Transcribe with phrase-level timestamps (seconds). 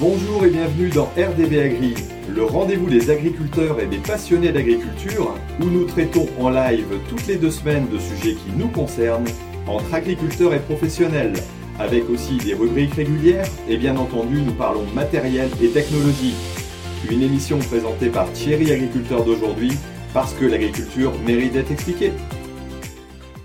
[0.00, 1.94] Bonjour et bienvenue dans RDB Agri,
[2.34, 7.36] le rendez-vous des agriculteurs et des passionnés d'agriculture, où nous traitons en live toutes les
[7.36, 9.28] deux semaines de sujets qui nous concernent,
[9.66, 11.34] entre agriculteurs et professionnels,
[11.78, 16.34] avec aussi des rubriques régulières, et bien entendu nous parlons matériel et technologie.
[17.10, 19.72] Une émission présentée par Thierry Agriculteur d'aujourd'hui,
[20.14, 22.12] parce que l'agriculture mérite d'être expliquée.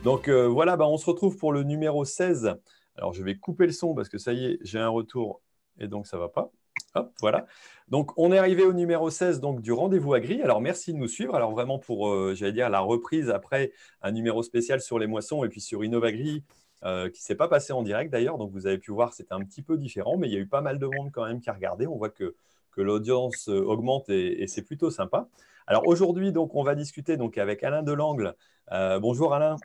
[0.05, 2.55] Donc euh, voilà, bah, on se retrouve pour le numéro 16.
[2.95, 5.41] Alors je vais couper le son parce que ça y est, j'ai un retour
[5.79, 6.51] et donc ça ne va pas.
[6.95, 7.45] Hop, voilà.
[7.89, 10.41] Donc, on est arrivé au numéro 16 donc, du rendez-vous agri.
[10.41, 11.35] Alors, merci de nous suivre.
[11.35, 15.43] Alors, vraiment pour, euh, j'allais dire, la reprise après un numéro spécial sur les moissons
[15.43, 16.43] et puis sur Innovagri
[16.83, 18.37] euh, qui ne s'est pas passé en direct d'ailleurs.
[18.37, 20.47] Donc, vous avez pu voir, c'était un petit peu différent, mais il y a eu
[20.47, 21.85] pas mal de monde quand même qui a regardé.
[21.85, 22.35] On voit que,
[22.71, 25.27] que l'audience euh, augmente et, c'est plutôt sympa.
[25.67, 28.35] Alors, aujourd'hui, donc, on va discuter donc, avec Alain Delangle.
[28.71, 29.57] bonjour Alain.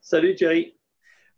[0.00, 0.76] Salut Thierry.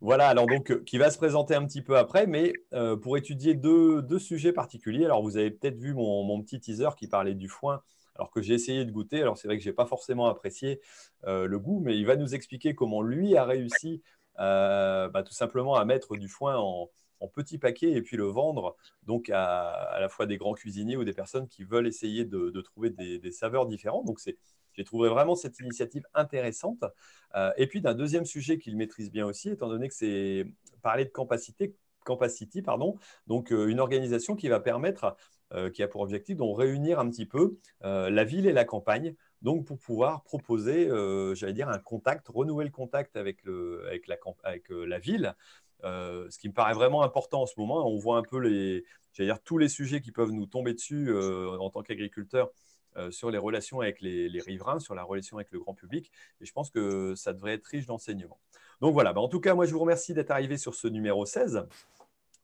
[0.01, 3.17] Voilà, alors donc, euh, qui va se présenter un petit peu après, mais euh, pour
[3.17, 5.03] étudier deux, sujets particuliers.
[5.03, 7.81] Alors, vous avez peut-être vu mon, petit teaser qui parlait du foin,
[8.15, 9.21] alors que j'ai essayé de goûter.
[9.21, 10.79] Alors, c'est vrai que je n'ai pas forcément apprécié
[11.25, 14.01] euh, le goût, mais il va nous expliquer comment lui a réussi
[14.37, 16.89] bah, tout simplement à mettre du foin en,
[17.35, 21.11] petits paquets et puis le vendre donc à, la fois des grands cuisiniers ou des
[21.11, 24.05] personnes qui veulent essayer de, trouver des, des saveurs différentes.
[24.05, 24.37] Donc, c'est
[24.79, 26.85] j'ai trouvé vraiment cette initiative intéressante.
[27.35, 30.45] Euh, et puis d'un deuxième sujet qu'il maîtrise bien aussi, étant donné que c'est
[30.81, 32.95] parler de capacité, Campacity, pardon,
[33.27, 35.17] donc euh, une organisation qui va permettre,
[35.53, 39.15] euh, qui a pour objectif de réunir un petit peu la ville et la campagne,
[39.41, 40.87] donc pour pouvoir proposer,
[41.35, 45.35] j'allais dire, un contact, renouer le contact avec, le, avec, la, avec la ville.
[45.83, 47.85] ce qui me paraît vraiment important en ce moment.
[47.85, 48.85] On voit un peu les,
[49.19, 52.49] dire, tous les sujets qui peuvent nous tomber dessus en tant qu'agriculteurs
[53.11, 56.11] sur les relations avec les, riverains, sur la relation avec le grand public.
[56.41, 58.39] Et je pense que ça devrait être riche d'enseignements.
[58.81, 61.25] Donc voilà, bah, en tout cas, moi je vous remercie d'être arrivé sur ce numéro
[61.25, 61.67] 16.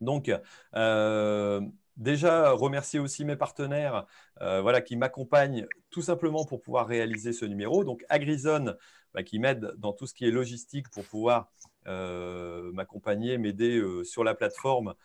[0.02, 0.32] Donc,
[0.76, 1.62] euh,
[1.98, 4.06] déjà, remercier aussi mes partenaires
[4.42, 7.84] euh, voilà, qui m'accompagnent tout simplement pour pouvoir réaliser ce numéro.
[7.84, 8.76] Donc, Agrizone,
[9.14, 11.52] bah, qui m'aide dans tout ce qui est logistique pour pouvoir
[11.88, 14.96] m'accompagner, m'aider sur la plateforme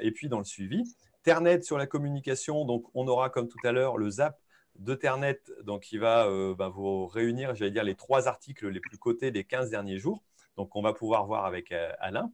[0.00, 0.84] et puis dans le suivi.
[1.22, 4.38] Ternet sur la communication, donc on aura comme tout à l'heure le ZAP
[4.78, 8.98] d'Ethernet, donc qui va euh, bah, vous réunir, j'allais dire, les trois articles les plus
[8.98, 10.22] cotés des 15 derniers jours.
[10.56, 12.32] Donc, on va pouvoir voir avec euh, Alain.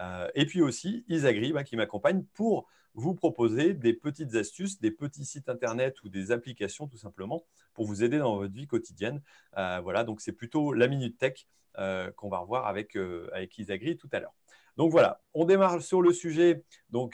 [0.00, 4.90] Euh, et puis aussi Isagri bah, qui m'accompagne pour vous proposer des petites astuces, des
[4.90, 9.20] petits sites internet ou des applications tout simplement pour vous aider dans votre vie quotidienne.
[9.54, 12.96] voilà, donc c'est plutôt la Minute Tech qu'on va revoir avec,
[13.32, 14.32] avec Isagri tout à l'heure.
[14.78, 16.64] Donc voilà, on démarre sur le sujet.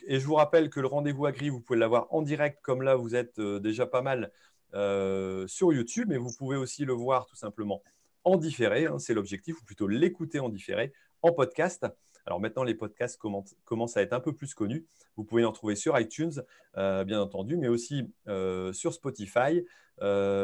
[0.06, 2.94] Et je vous rappelle que le rendez-vous Agri, vous pouvez l'avoir en direct, comme là
[2.94, 4.31] vous êtes déjà pas mal
[4.74, 7.82] euh, sur YouTube, mais vous pouvez aussi le voir tout simplement
[8.24, 11.86] en différé, hein, c'est l'objectif, ou plutôt l'écouter en différé, en podcast.
[12.24, 13.20] Alors maintenant, les podcasts
[13.64, 14.86] commencent à être un peu plus connus.
[15.16, 16.42] Vous pouvez en trouver sur iTunes,
[16.76, 19.64] euh, bien entendu, mais aussi euh, sur Spotify,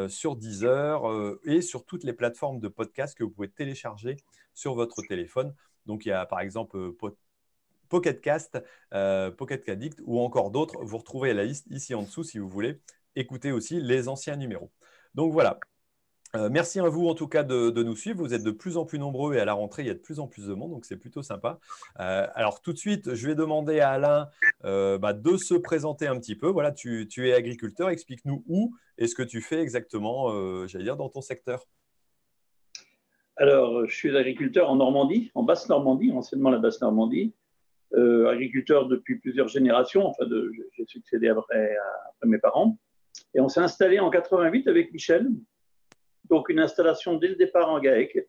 [0.09, 1.01] sur Deezer
[1.43, 4.17] et sur toutes les plateformes de podcasts que vous pouvez télécharger
[4.53, 5.53] sur votre téléphone.
[5.85, 6.93] Donc il y a par exemple
[7.89, 8.61] Pocket Cast,
[9.37, 10.77] Pocket Addict ou encore d'autres.
[10.83, 12.79] Vous retrouvez la liste ici en dessous si vous voulez
[13.15, 14.71] écoutez aussi les anciens numéros.
[15.15, 15.59] Donc voilà.
[16.35, 18.19] Euh, merci à vous en tout cas de, nous suivre.
[18.19, 19.99] Vous êtes de plus en plus nombreux et à la rentrée, il y a de
[19.99, 21.59] plus en plus de monde, donc c'est plutôt sympa.
[21.99, 24.29] Euh, alors tout de suite, je vais demander à Alain
[24.63, 26.47] euh, bah, de se présenter un petit peu.
[26.47, 30.29] Voilà, tu, es agriculteur, explique-nous où et ce que tu fais exactement,
[30.67, 31.65] j'allais dire, dans ton secteur.
[33.37, 37.33] Alors, je suis agriculteur en Normandie, en Basse-Normandie, anciennement la Basse-Normandie.
[37.93, 40.25] agriculteur depuis plusieurs générations, enfin,
[40.75, 41.75] j'ai succédé après,
[42.09, 42.77] après mes parents.
[43.33, 45.29] Et on s'est installé en 88 avec Michel.
[46.29, 48.27] Donc une installation dès le départ en GAEC,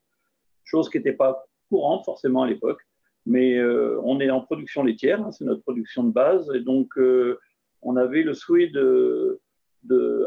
[0.65, 2.81] chose qui n'était pas courante forcément à l'époque.
[3.27, 6.51] Mais euh, on est en production laitière, hein, c'est notre production de base.
[6.55, 7.39] Et donc euh,
[7.83, 9.41] on avait le souhait de,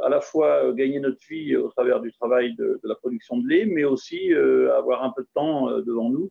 [0.03, 3.65] à la fois gagner notre vie au travers du travail de, la production de lait,
[3.65, 6.29] mais aussi euh, avoir un peu de temps devant nous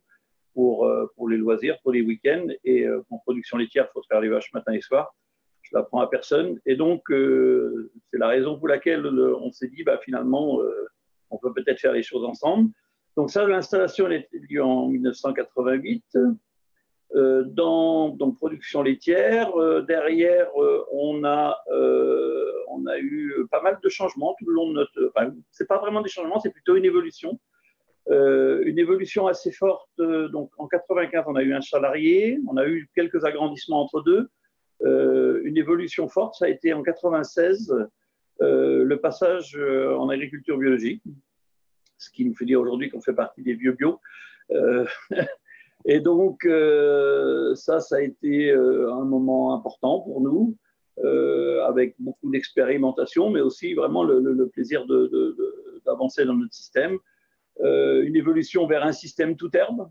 [0.53, 0.87] pour,
[1.27, 2.47] les loisirs, pour les week-ends.
[2.63, 5.13] Et en production laitière, il faut faire les vaches matin et soir
[5.73, 6.59] je l'apprends à personne.
[6.65, 10.87] Et donc, euh, c'est la raison pour laquelle on s'est dit, bah, finalement, euh,
[11.29, 12.69] on peut peut-être faire les choses ensemble.
[13.17, 16.03] Donc ça, l'installation a été lieu en 1988.
[17.15, 19.51] Euh, dans donc, production laitière,
[19.87, 20.47] derrière,
[20.91, 21.55] on, a,
[22.69, 25.11] on a eu pas mal de changements tout le long de notre...
[25.15, 27.39] Enfin, c'est pas vraiment des changements, c'est plutôt une évolution.
[28.09, 29.89] une évolution assez forte.
[29.99, 34.29] donc en 95, on a eu un salarié, on a eu quelques agrandissements entre deux.
[34.85, 37.73] Euh, une évolution forte, ça a été en 96
[38.41, 41.01] euh, le passage euh, en agriculture biologique,
[41.97, 43.99] ce qui nous fait dire aujourd'hui qu'on fait partie des vieux bio.
[45.85, 46.45] et donc,
[47.55, 50.57] ça, ça a été un moment important pour nous.
[51.65, 54.85] avec beaucoup d'expérimentation, mais aussi vraiment le, plaisir
[55.85, 56.97] d'avancer dans notre système.
[57.61, 59.89] une évolution vers un système tout herbe,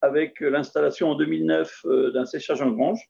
[0.00, 3.08] avec l'installation en 2009 d'un séchage en grange,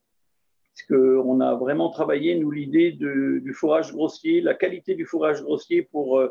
[0.79, 6.23] puisqu'on a vraiment travaillé, nous, l'idée du fourrage grossier, la qualité du fourrage grossier pour,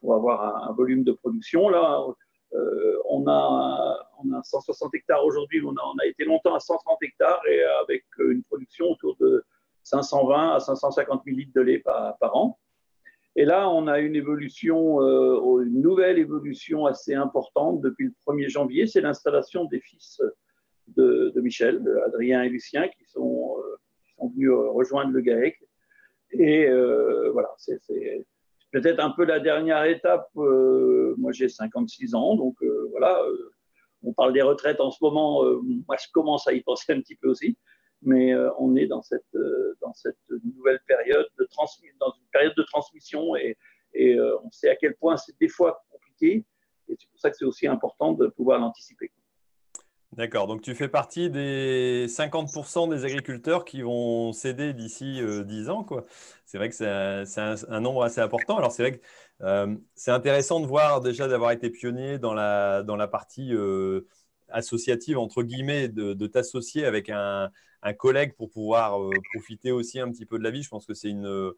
[0.00, 1.68] pour avoir un, volume de production.
[1.68, 2.04] Là,
[2.54, 6.60] euh, on, a, on a 160 hectares aujourd'hui, on a, on a été longtemps à
[6.60, 9.44] 130 hectares et avec une production autour de
[9.82, 12.58] 520 à 550 000 litres de lait par, an.
[13.36, 18.48] Et là, on a une évolution, euh, une nouvelle évolution assez importante depuis le 1er
[18.48, 20.22] janvier, c'est l'installation des fils
[20.88, 25.58] de, Michel, Adrien et Lucien, qui sont, euh, venus rejoindre le GAEC.
[26.32, 26.68] Et
[27.32, 27.80] voilà, c'est
[28.74, 30.28] peut-être un peu la dernière étape.
[30.36, 33.22] Euh, moi, j'ai 56 ans, donc euh, voilà.
[33.22, 33.52] Euh,
[34.02, 35.42] on parle des retraites en ce moment.
[35.88, 37.56] moi, je commence à y penser un petit peu aussi,
[38.02, 39.24] mais on est dans cette
[40.44, 41.48] nouvelle période de
[41.98, 43.56] dans une période de transmission et,
[43.94, 46.44] et on sait à quel point c'est des fois compliqué.
[46.88, 49.10] Et c'est pour ça que c'est aussi important de pouvoir l'anticiper.
[50.16, 55.72] D'accord, donc tu fais partie des 50% des agriculteurs qui vont céder d'ici 10 euh,
[55.72, 55.84] ans.
[56.46, 58.56] C'est vrai que c'est un, nombre assez important.
[58.56, 59.04] Alors c'est vrai que
[59.42, 64.06] euh, c'est intéressant de voir déjà d'avoir été pionnier dans la, dans la partie euh,
[64.50, 67.50] associative, entre guillemets, de, t'associer avec un,
[67.82, 68.96] un, collègue pour pouvoir
[69.32, 70.62] profiter aussi un petit peu de la vie.
[70.62, 71.52] Je pense que c'est une,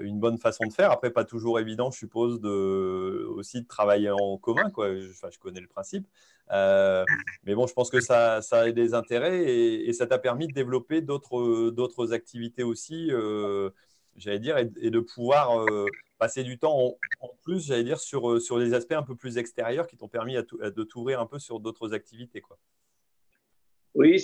[0.00, 0.90] une bonne façon de faire.
[0.90, 4.70] Après, pas toujours évident, je suppose, de, aussi de travailler en commun.
[4.70, 4.88] Quoi.
[5.10, 6.06] Enfin, je connais le principe.
[6.50, 7.04] Euh,
[7.44, 10.52] mais bon, je pense que ça, ça a des intérêts et, ça t'a permis de
[10.52, 13.70] développer d'autres activités aussi, euh,
[14.16, 15.86] j'allais dire, et, de pouvoir euh,
[16.18, 19.86] passer du temps en, plus, j'allais dire, sur, sur des aspects un peu plus extérieurs
[19.86, 22.40] qui t'ont permis de t'ouvrir un peu sur d'autres activités.
[22.40, 22.58] Quoi.
[23.94, 24.18] Oui,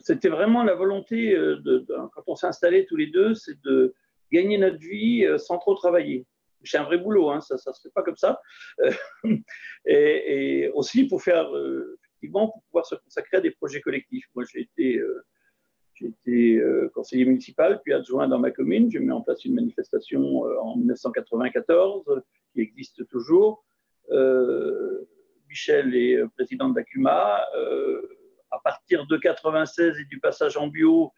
[0.00, 3.94] c'était vraiment la volonté, de, quand on s'est installés tous les deux, c'est de
[4.32, 6.26] gagner notre vie sans trop travailler
[6.66, 8.40] c'est un vrai boulot, hein, ça ne se fait pas comme ça.
[8.80, 8.90] Euh,
[9.86, 14.26] et, aussi pour faire, euh, effectivement, pour pouvoir se consacrer à des projets collectifs.
[14.34, 15.24] Moi, j'ai été, euh,
[16.00, 16.62] été
[16.94, 18.90] conseiller municipal, puis adjoint dans ma commune.
[18.90, 22.22] J'ai mis en place une manifestation en 1994
[22.52, 23.64] qui existe toujours.
[25.48, 27.46] Michel est président de l'ACUMA.
[28.56, 31.12] À partir de 96 et du passage en bio,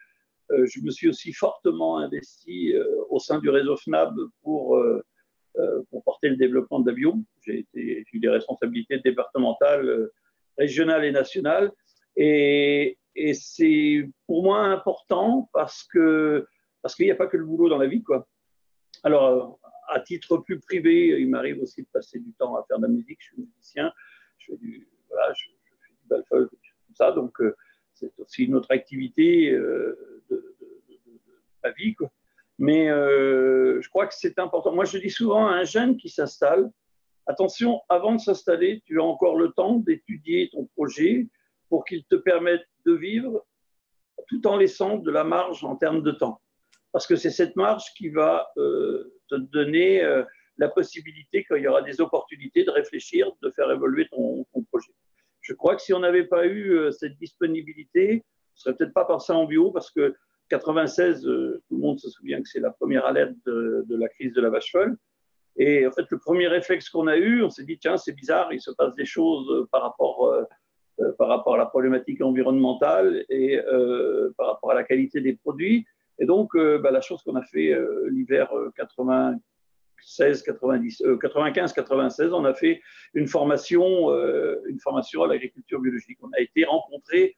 [0.51, 2.75] je me suis aussi fortement investi
[3.11, 4.79] au sein du réseau FNAB pour
[5.59, 7.17] euh, pour porter le développement de la bio.
[7.45, 7.67] J'ai
[8.13, 10.13] eu des responsabilités départementales, euh,
[10.57, 11.73] régionales et nationales.
[12.17, 12.97] Et,
[13.33, 16.47] c'est pour moi important parce qu'il
[17.01, 18.29] n'y a pas que le boulot dans la vie, quoi.
[19.03, 19.59] Alors,
[19.89, 22.93] à titre plus privé, il m'arrive aussi de passer du temps à faire de la
[22.93, 23.19] musique.
[23.21, 23.93] Je suis musicien,
[24.37, 26.49] je fais du, voilà, je, fais du balfol,
[27.15, 27.57] Donc, euh,
[27.95, 30.57] c'est aussi une autre activité de, de,
[31.63, 31.95] ma vie.
[32.59, 34.75] Mais euh, je crois que c'est important.
[34.75, 36.71] Moi, je dis souvent à un jeune qui s'installe,
[37.27, 41.29] attention, avant de s'installer, tu as encore le temps d'étudier ton projet
[41.69, 43.47] pour qu'il te permette de vivre
[44.29, 46.41] tout en laissant de la marge en termes de temps.
[46.91, 50.25] Parce que c'est cette marge qui va euh, te donner euh,
[50.57, 54.93] la possibilité, quand il y aura des opportunités, de réfléchir, de faire évoluer ton projet.
[55.49, 59.07] Je crois que si on n'avait pas eu cette disponibilité, on ne serait peut-être pas
[59.07, 60.15] passé en bio parce que
[60.51, 64.35] 96, euh, tout le monde se souvient que c'est la première alerte de, la crise
[64.35, 64.99] de la vache folle.
[65.57, 68.53] Et en fait, le premier réflexe qu'on a eu, on s'est dit, tiens, c'est bizarre,
[68.53, 70.45] il se passe des choses euh, par rapport, euh,
[71.17, 73.59] par rapport à la problématique environnementale et
[74.37, 75.87] par rapport à la qualité des produits.
[76.19, 77.73] Et donc, bah, la chose qu'on a fait
[78.11, 78.53] l'hiver
[80.01, 82.81] 96, 90, 95, 96, on a fait
[83.15, 84.11] une formation,
[84.67, 86.19] une formation à l'agriculture biologique.
[86.23, 87.37] On a été rencontrés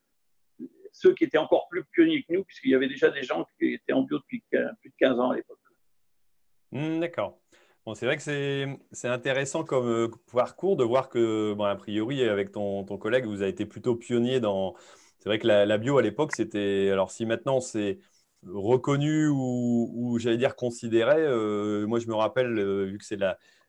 [0.92, 3.74] ceux qui étaient encore plus pionniers que nous, puisqu'il y avait déjà des gens qui
[3.74, 5.58] étaient en bio depuis plus de 15 ans à l'époque.
[6.72, 7.38] Hmm, d'accord.
[7.86, 8.22] Bon, c'est vrai que
[8.92, 13.42] c'est intéressant comme euh, parcours de voir que, a priori, avec ton, ton, collègue, vous
[13.42, 14.74] avez été plutôt pionnier dans.
[15.18, 16.90] C'est vrai que la, bio à l'époque, c'était.
[16.92, 17.98] Alors, si maintenant c'est
[18.46, 23.18] reconnu ou, j'allais dire considéré, euh, moi je me rappelle, euh, vu que c'est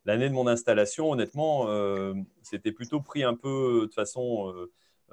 [0.05, 1.67] l'année de mon installation, honnêtement,
[2.41, 4.53] c'était plutôt pris un peu de façon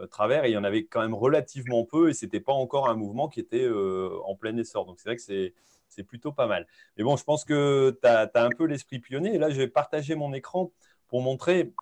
[0.01, 2.53] euh, travers et il y en avait quand même relativement peu et ce n'était pas
[2.53, 4.85] encore un mouvement qui était euh, en plein essor.
[4.85, 5.55] Donc c'est vrai que c'est,
[5.89, 6.67] c'est plutôt pas mal.
[6.97, 9.35] Mais bon, je pense que tu as, un peu l'esprit pionnier.
[9.35, 10.71] Et là, je vais partager mon écran
[11.09, 11.73] pour montrer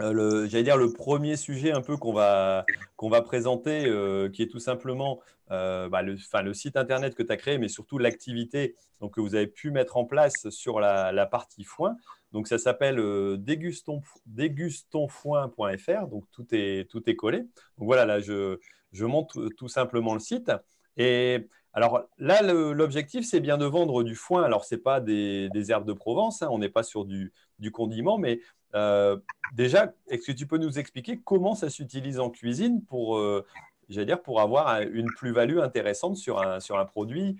[0.00, 2.64] euh, j'allais dire le premier sujet un peu qu'on va,
[2.96, 3.84] qu'on va présenter,
[4.32, 8.74] qui est tout simplement bah, le, site internet que tu as créé, mais surtout l'activité
[9.00, 11.96] donc, que vous avez pu mettre en place sur la, partie foin.
[12.32, 17.38] Donc ça s'appelle euh, dégustonfoin.fr, donc tout est, tout est collé.
[17.38, 18.58] Donc voilà, là je,
[18.92, 20.50] je montre tout simplement le site.
[20.96, 24.42] Et Alors là, l'objectif, c'est bien de vendre du foin.
[24.42, 26.48] Alors, ce n'est pas des, herbes de Provence, hein.
[26.50, 27.32] on n'est pas sur du,
[27.72, 28.40] condiment, mais
[28.76, 29.16] euh,
[29.52, 33.44] déjà, est-ce que tu peux nous expliquer comment ça s'utilise en cuisine pour, euh,
[33.88, 37.38] dire, pour avoir une plus-value intéressante sur un, sur un produit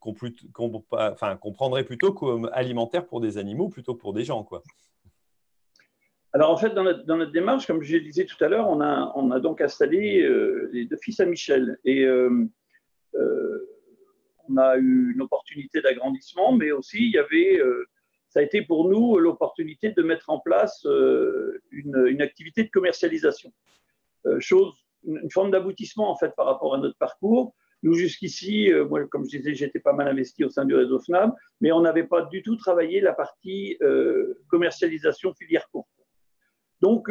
[0.00, 0.12] qu'on
[1.52, 4.62] prendrait plutôt comme alimentaire pour des animaux plutôt que pour des gens quoi?
[6.32, 9.30] Alors en fait, dans notre, démarche, comme je disais tout à l'heure, on a, on
[9.30, 11.78] a donc installé euh, les deux fils à Michel.
[11.84, 12.46] Et euh,
[14.48, 17.86] on a eu une opportunité d'agrandissement, mais aussi il y avait, euh,
[18.28, 23.52] ça a été pour nous l'opportunité de mettre en place euh, une, activité de commercialisation.
[24.38, 27.54] chose, une, forme d'aboutissement en fait par rapport à notre parcours.
[27.84, 31.32] Nous, jusqu'ici, moi, comme je disais, j'étais pas mal investi au sein du réseau FNAM,
[31.60, 33.78] mais on n'avait pas du tout travaillé la partie
[34.48, 35.88] commercialisation filière courte.
[36.80, 37.08] Donc,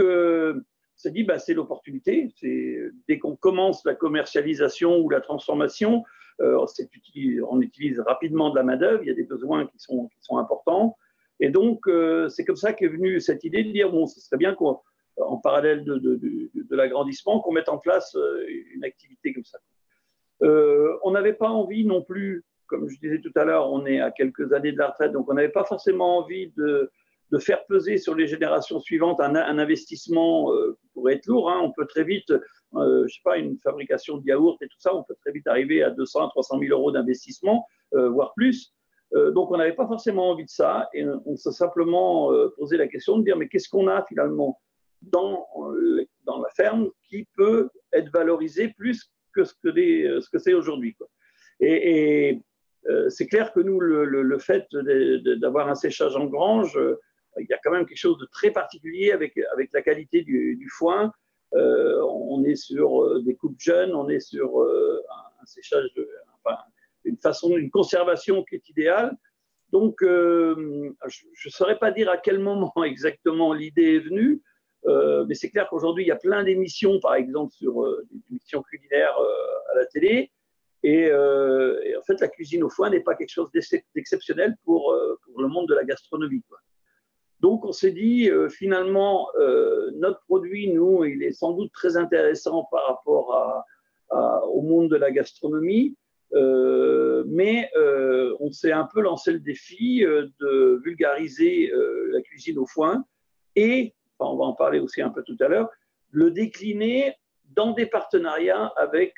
[0.97, 2.33] s'est dit, bah, c'est l'opportunité.
[3.07, 6.03] Dès qu'on commence la commercialisation ou la transformation,
[6.41, 6.65] euh,
[7.49, 10.97] on utilise rapidement de la main-d'œuvre, il y a des besoins qui sont importants.
[11.39, 14.37] Et donc, euh, c'est comme ça qu'est venue cette idée de dire, bon, ce serait
[14.37, 14.81] bien qu'en
[15.43, 19.59] parallèle de, l'agrandissement, qu'on mette en place euh, une activité comme ça.
[20.41, 24.11] on n'avait pas envie non plus, comme je disais tout à l'heure, on est à
[24.11, 26.91] quelques années de la retraite, donc on n'avait pas forcément envie de,
[27.39, 31.51] faire peser sur les générations suivantes un, investissement euh, qui pourrait être lourd.
[31.51, 31.59] Hein.
[31.61, 34.95] On peut très vite, euh, je sais pas, une fabrication de yaourt et tout ça,
[34.95, 37.65] on peut très vite arriver à 200 à 300 000 euros d'investissement,
[37.95, 38.73] euh, voire plus.
[39.13, 43.17] Donc on n'avait pas forcément envie de ça et on s'est simplement posé la question
[43.17, 44.59] de dire mais qu'est-ce qu'on a finalement
[45.01, 45.47] dans,
[46.25, 49.71] dans la ferme qui peut être valorisé plus que ce que,
[50.19, 50.97] ce que c'est aujourd'hui.
[51.59, 52.41] Et,
[53.09, 56.77] c'est clair que nous, le, fait d'avoir un séchage en grange,
[57.39, 59.39] il y a quand même quelque chose de très particulier avec,
[59.73, 61.11] la qualité du, foin.
[61.53, 65.01] Euh, on est sur euh, des coupes jeunes, on est sur euh,
[65.41, 65.87] un, séchage,
[66.43, 66.57] enfin,
[67.07, 69.15] une façon, une conservation qui est idéale.
[69.71, 70.05] Donc, je
[70.55, 74.41] ne saurais pas dire à quel moment exactement l'idée est venue,
[74.85, 79.17] mais c'est clair qu'aujourd'hui, il y a plein d'émissions, par exemple, sur des émissions culinaires
[79.71, 80.31] à la télé.
[80.83, 83.49] Et, en fait, la cuisine au foin n'est pas quelque chose
[83.93, 84.95] d'exceptionnel pour,
[85.25, 86.43] pour, le monde de la gastronomie.
[87.39, 91.95] Donc on s'est dit, euh, finalement, euh, notre produit, nous, il est sans doute très
[91.97, 93.63] intéressant par rapport
[94.49, 97.69] au monde de la gastronomie, euh, mais
[98.39, 101.71] on s'est un peu lancé le défi de vulgariser
[102.11, 103.05] la cuisine au foin
[103.55, 105.69] et, on va en parler aussi un peu tout à l'heure,
[106.11, 107.13] le décliner
[107.45, 109.13] dans des partenariats avec,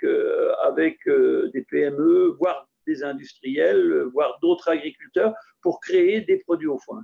[0.64, 7.04] avec des PME, voire des industriels, voire d'autres agriculteurs, pour créer des produits au foin.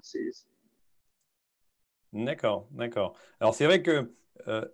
[2.14, 3.18] D'accord, d'accord.
[3.40, 4.10] Alors c'est vrai que
[4.48, 4.66] euh,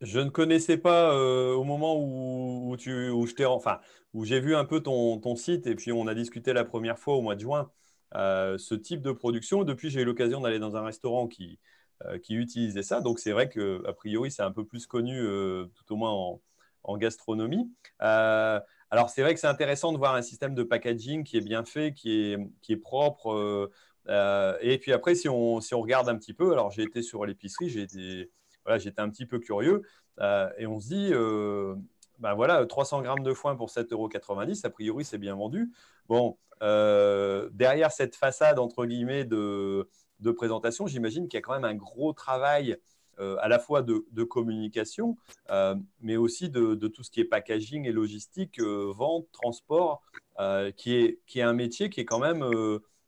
[0.00, 3.80] je ne connaissais pas euh, au moment où, tu, où je t'ai, enfin,
[4.14, 7.14] où j'ai vu un peu ton, site et puis on a discuté la première fois
[7.14, 7.70] au mois de juin
[8.14, 9.64] euh, ce type de production.
[9.64, 11.58] Depuis, j'ai eu l'occasion d'aller dans un restaurant qui,
[12.22, 13.00] qui utilisait ça.
[13.00, 15.20] Donc c'est vrai que a priori c'est un peu plus connu,
[15.74, 16.38] tout au moins
[16.84, 17.70] en, gastronomie.
[17.98, 21.64] alors c'est vrai que c'est intéressant de voir un système de packaging qui est bien
[21.64, 23.70] fait, qui est, qui est propre
[24.08, 27.02] euh, et puis après, si on, si on regarde un petit peu, alors j'ai été
[27.02, 28.30] sur l'épicerie, j'ai été,
[28.68, 29.82] voilà, j'étais un petit peu curieux,
[30.20, 31.74] euh, et on se dit, euh,
[32.18, 34.10] ben voilà, 300 grammes de foin pour 7,90 euros,
[34.62, 35.72] a priori, c'est bien vendu.
[36.06, 39.88] Bon, derrière cette façade, entre guillemets, de,
[40.20, 42.76] de présentation, j'imagine qu'il y a quand même un gros travail
[43.16, 45.16] à la fois de, de communication,
[46.00, 50.02] mais aussi de, de, tout ce qui est packaging et logistique, vente, transport,
[50.76, 52.44] qui, est, qui est un métier qui est quand même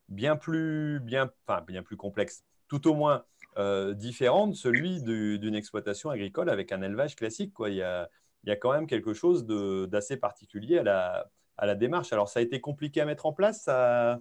[0.09, 3.25] bien plus, bien, enfin, bien plus complexe, tout au moins
[3.59, 7.53] euh, différent de celui d'une exploitation agricole avec un élevage classique.
[7.53, 7.71] Quoi.
[7.71, 8.09] Il, y a,
[8.45, 12.13] il y a quand même quelque chose d'assez particulier à la, à la, démarche.
[12.13, 14.21] Alors, ça a été compliqué à mettre en place, ça,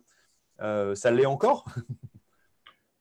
[0.61, 1.65] euh, ça l'est encore?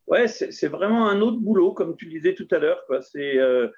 [0.07, 2.83] Ouais, c'est vraiment un autre boulot, comme tu disais tout à l'heure.
[2.91, 3.69] Euh,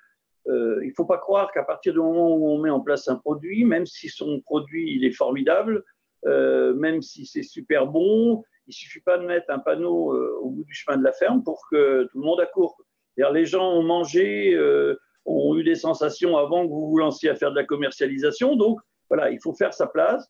[0.47, 3.09] euh, il ne faut pas croire qu'à partir du moment où on met en place
[3.09, 5.83] un produit, même si son produit il est formidable,
[6.25, 10.65] même si c'est super bon, il suffit pas de mettre un panneau euh, au bout
[10.65, 12.81] du chemin de la ferme pour que tout le monde accourt.
[13.17, 14.97] Les gens ont mangé, euh,
[15.27, 18.55] ont eu des sensations avant que vous vous lanciez à faire de la commercialisation.
[18.55, 18.79] Donc,
[19.11, 20.25] voilà, il faut faire sa place.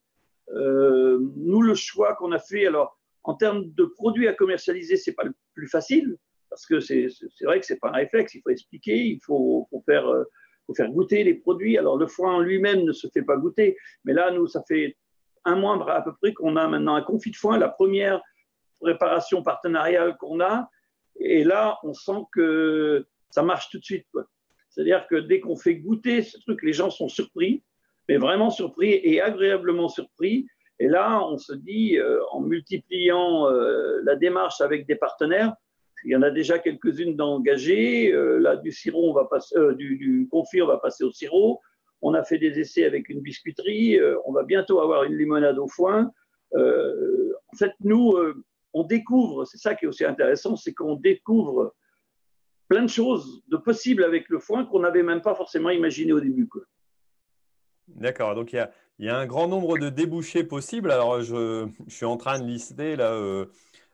[0.56, 5.12] Euh, nous, le choix qu'on a fait, alors, en termes de produits à commercialiser, c'est
[5.12, 6.16] pas le plus facile,
[6.48, 7.06] parce que c'est
[7.42, 10.06] vrai que c'est pas un réflexe, il faut expliquer, il faut, faut faire,
[10.66, 11.76] faut faire goûter les produits.
[11.78, 14.96] Alors, le foin en lui-même ne se fait pas goûter, mais là, nous, ça fait
[15.44, 18.20] un mois à peu près qu'on a maintenant un confit de foin, la première
[18.80, 20.68] préparation partenariale qu'on a.
[21.16, 24.06] Et là, on sent que ça marche tout de suite.
[24.70, 27.62] C'est-à-dire que dès qu'on fait goûter ce truc, les gens sont surpris.
[28.08, 30.46] mais vraiment surpris et agréablement surpris.
[30.80, 35.54] Et là, on se dit, euh, en multipliant euh, la démarche avec des partenaires,
[36.04, 38.10] il y en a déjà quelques-unes d'engagées.
[38.12, 41.60] Euh, là, du sirop, on va passer, du, du, confit, on va passer au sirop.
[42.00, 44.00] On a fait des essais avec une biscuiterie.
[44.24, 46.10] on va bientôt avoir une limonade au foin.
[46.54, 48.16] en fait, nous,
[48.72, 51.74] on découvre, c'est ça qui est aussi intéressant, c'est qu'on découvre
[52.68, 56.20] plein de choses de possibles avec le foin qu'on n'avait même pas forcément imaginé au
[56.20, 56.48] début.
[57.88, 58.68] D'accord, donc il
[59.00, 60.92] y, a, un grand nombre de débouchés possibles.
[60.92, 63.46] Alors je, suis en train de lister là, euh,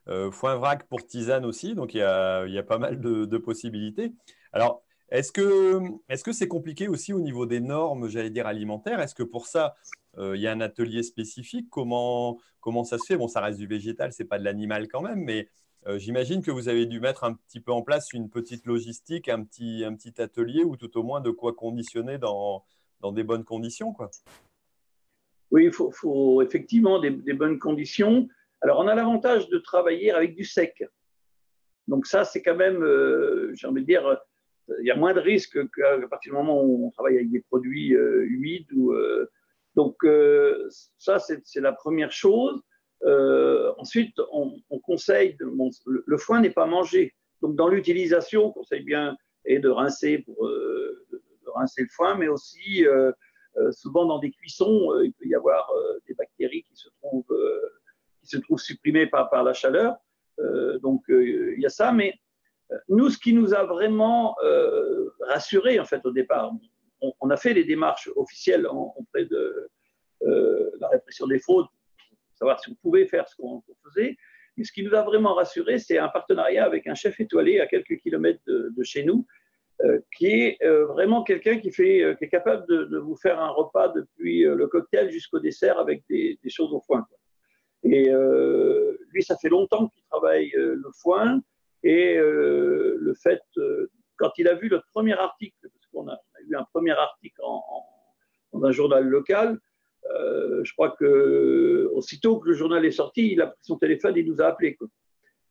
[0.08, 4.12] euh, foin vrac pour tisane aussi, donc il y a, pas mal de, possibilités.
[4.52, 5.80] Alors est-ce que
[6.10, 9.00] c'est -ce c'est compliqué aussi au niveau des normes, j'allais dire alimentaires?
[9.00, 9.74] Est-ce que pour ça,
[10.18, 13.16] il y a un atelier spécifique comment, comment ça se fait?
[13.16, 15.48] Bon, ça reste du végétal, c'est pas de l'animal quand même, mais
[15.96, 19.44] j'imagine que vous avez dû mettre un petit peu en place une petite logistique, un
[19.44, 22.64] petit, un petit atelier ou tout au moins de quoi conditionner dans,
[23.00, 23.92] dans des bonnes conditions.
[23.92, 24.10] Quoi.
[25.50, 28.28] Oui, il faut, effectivement des, bonnes conditions.
[28.60, 30.84] Alors, on a l'avantage de travailler avec du sec.
[31.86, 34.18] Donc ça, c'est quand même, euh, j'ai envie de dire,
[34.80, 37.40] il y a moins de risques qu'à partir du moment où on travaille avec des
[37.42, 38.72] produits euh, humides.
[38.72, 39.30] Ou, euh,
[39.76, 39.96] donc
[40.98, 42.60] ça, c'est la première chose.
[43.78, 47.14] ensuite, on, conseille, le, foin n'est pas mangé.
[47.42, 50.48] Donc dans l'utilisation, on conseille bien et de rincer pour
[51.56, 53.12] rincer le foin, mais aussi euh,
[53.56, 55.70] euh, souvent dans des cuissons, euh, il peut y avoir
[56.06, 57.36] des bactéries qui se trouvent,
[58.20, 59.96] qui se trouvent supprimées par, par la chaleur.
[60.82, 62.14] donc il y a ça, mais
[62.88, 64.36] nous, ce qui nous a vraiment
[65.20, 66.52] rassurés en fait au départ,
[67.20, 69.68] on, a fait les démarches officielles auprès de
[70.20, 74.16] la répression des fraudes, pour savoir si on pouvait faire ce qu'on faisait.
[74.56, 77.66] Mais ce qui nous a vraiment rassurés, c'est un partenariat avec un chef étoilé à
[77.66, 79.26] quelques kilomètres de, chez nous,
[79.84, 83.88] euh, qui est euh, vraiment quelqu'un euh, qui est capable de, vous faire un repas
[83.88, 87.06] depuis le cocktail jusqu'au dessert avec des, choses au foin.
[87.82, 88.10] Et
[89.10, 91.40] lui, ça fait longtemps qu'il travaille le foin.
[91.82, 93.42] Et le fait,
[94.16, 97.40] quand il a vu le premier article, qu'on a, eu un premier article
[98.52, 99.58] dans un journal local,
[100.62, 104.26] je crois que aussitôt que le journal est sorti, il a pris son téléphone, il
[104.26, 104.76] nous a appelés.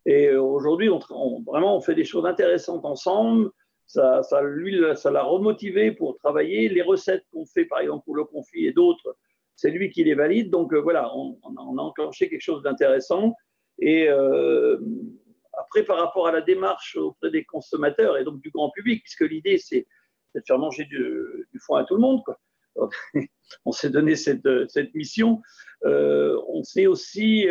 [0.05, 0.99] Et aujourd'hui, on,
[1.41, 3.51] vraiment, on fait des choses intéressantes ensemble
[3.87, 6.69] ça, ça, lui, ça l'a remotivé pour travailler.
[6.69, 9.15] Les recettes qu'on fait, par exemple, pour le confit et d'autres,
[9.55, 10.49] c'est lui qui les valide.
[10.49, 13.33] Donc euh, voilà, on, a enclenché quelque chose d'intéressant.
[13.79, 14.77] Et euh,
[15.53, 19.29] après, par rapport à la démarche auprès des consommateurs et donc du grand public, puisque
[19.29, 19.85] l'idée, c'est
[20.39, 22.21] de faire manger du, foin à tout le monde.
[23.65, 24.45] On s'est donné cette,
[24.93, 25.41] mission.
[25.85, 27.47] Euh, on s'est aussi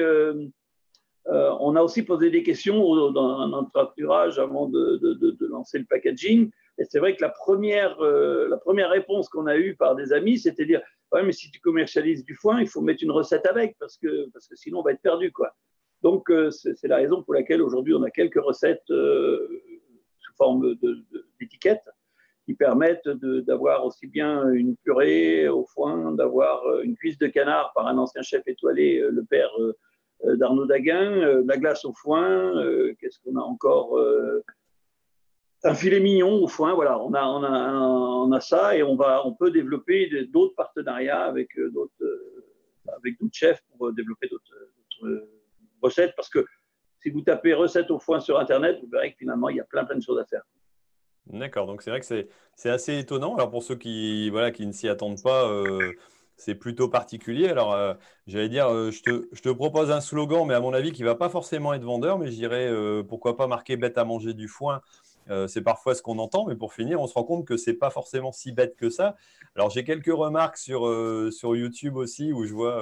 [1.29, 6.51] euh, on a aussi posé des questions dans notre entourage avant de, lancer le packaging.
[6.79, 10.13] Et c'est vrai que la première, euh, la première réponse qu'on a eue par des
[10.13, 13.47] amis, c'était dire Ouais, mais si tu commercialises du foin, il faut mettre une recette
[13.47, 15.31] avec parce que, parce que sinon on va être perdu.
[15.31, 15.55] Quoi.
[16.03, 20.75] Donc, euh, c'est la raison pour laquelle aujourd'hui on a quelques recettes sous forme
[21.39, 21.89] d'étiquettes
[22.45, 27.87] qui permettent d'avoir aussi bien une purée au foin, d'avoir une cuisse de canard par
[27.87, 29.51] un ancien chef étoilé, le père
[30.27, 33.99] euh, d'Arnaud Daguin, euh, la glace au foin, euh, qu'est-ce qu'on a encore
[35.67, 38.97] un filet mignon au foin, voilà, on a, on a, on a ça et on,
[38.97, 42.05] va, on peut développer d'autres partenariats avec d'autres
[43.33, 45.27] chefs pour développer d'autres
[45.81, 46.45] recettes parce que
[47.01, 49.65] si vous tapez recettes au foin sur Internet, vous verrez que finalement, il y a
[49.65, 50.43] plein, plein de choses à faire.
[51.27, 53.35] D'accord, donc c'est vrai que c'est assez étonnant.
[53.35, 55.49] Alors pour ceux qui, voilà, qui ne s'y attendent pas,
[56.37, 57.49] c'est plutôt particulier.
[57.49, 57.95] Alors, euh,
[58.27, 61.15] j'allais dire, euh, je, te, propose un slogan, mais à mon avis, qui ne va
[61.15, 64.49] pas forcément être vendeur, mais je dirais, euh, pourquoi pas marquer bête à manger du
[64.49, 64.81] foin
[65.49, 67.77] c'est parfois ce qu'on entend, mais pour finir, on se rend compte que ce n'est
[67.79, 69.17] pas forcément si bête que ça.
[69.57, 70.83] Alors, j'ai quelques remarques sur,
[71.33, 72.79] sur YouTube aussi, où je vois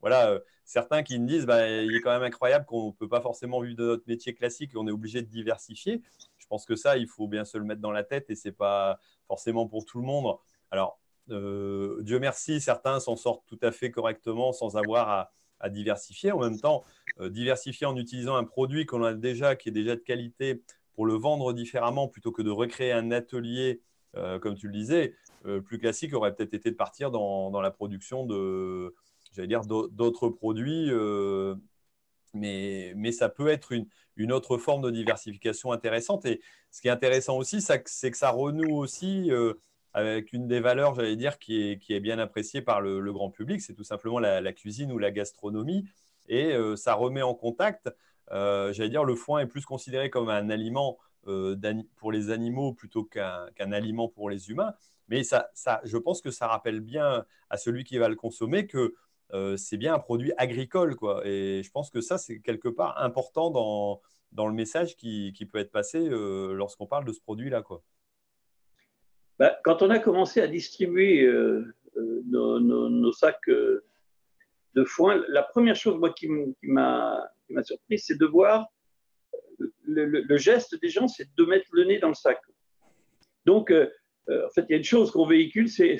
[0.00, 3.20] voilà, certains qui me disent, bah, il est quand même incroyable qu'on ne peut pas
[3.20, 6.02] forcément vivre de notre métier classique et on est obligé de diversifier.
[6.50, 8.52] Pense que ça, il faut bien se le mettre dans la tête et ce n'est
[8.52, 10.36] pas forcément pour tout le monde.
[10.72, 10.98] Alors,
[11.30, 16.32] euh, Dieu merci, certains s'en sortent tout à fait correctement sans avoir à, diversifier.
[16.32, 16.82] En même temps,
[17.20, 21.06] euh, diversifier en utilisant un produit qu'on a déjà, qui est déjà de qualité, pour
[21.06, 23.80] le vendre différemment plutôt que de recréer un atelier,
[24.16, 25.14] euh, comme tu le disais,
[25.64, 28.94] plus classique aurait peut-être été de partir dans, la production de,
[29.32, 30.90] j'allais dire, d'autres produits.
[32.32, 36.26] Mais, ça peut être une, autre forme de diversification intéressante.
[36.26, 36.40] Et
[36.70, 39.30] ce qui est intéressant aussi, c'est que ça renoue aussi
[39.92, 43.74] avec une des valeurs, j'allais dire, qui est, bien appréciée par le, grand public, c'est
[43.74, 45.84] tout simplement la, cuisine ou la gastronomie.
[46.28, 47.90] Et euh, ça remet en contact,
[48.30, 51.56] euh, j'allais dire, le foin est plus considéré comme un aliment euh,
[51.96, 54.74] pour les animaux plutôt qu'un aliment pour les humains.
[55.08, 58.94] Mais je pense que ça rappelle bien à celui qui va le consommer que
[59.32, 60.96] euh, c'est bien un produit agricole.
[60.96, 61.22] Quoi.
[61.24, 64.00] Et je pense que ça, c'est quelque part important dans,
[64.32, 67.62] dans le message qui, qui peut être passé euh, lorsqu'on parle de ce produit-là.
[67.62, 67.82] Quoi.
[69.38, 75.96] Bah, quand on a commencé à distribuer euh, nos, sacs de foin, la première chose
[75.96, 76.28] moi, qui
[76.62, 77.28] m'a
[77.62, 78.68] surpris, c'est de voir
[79.82, 82.40] le, le, geste des gens, c'est de mettre le nez dans le sac.
[83.44, 85.98] Donc, en fait, il y a une chose qu'on véhicule, c'est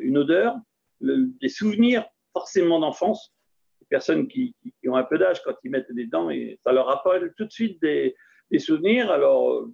[0.00, 0.56] une odeur
[1.02, 3.34] des souvenirs forcément d'enfance.
[3.80, 4.54] Les personnes qui,
[4.86, 7.52] ont un peu d'âge, quand ils mettent des dents, et ça leur rappelle tout de
[7.52, 8.14] suite des,
[8.58, 9.10] souvenirs.
[9.10, 9.66] Alors,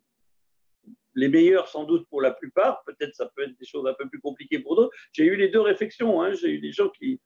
[1.14, 4.08] les meilleurs sans doute pour la plupart, peut-être ça peut être des choses un peu
[4.08, 4.94] plus compliquées pour d'autres.
[5.12, 6.22] J'ai eu les deux réflexions.
[6.22, 6.32] Hein.
[6.32, 7.20] J'ai eu des gens qui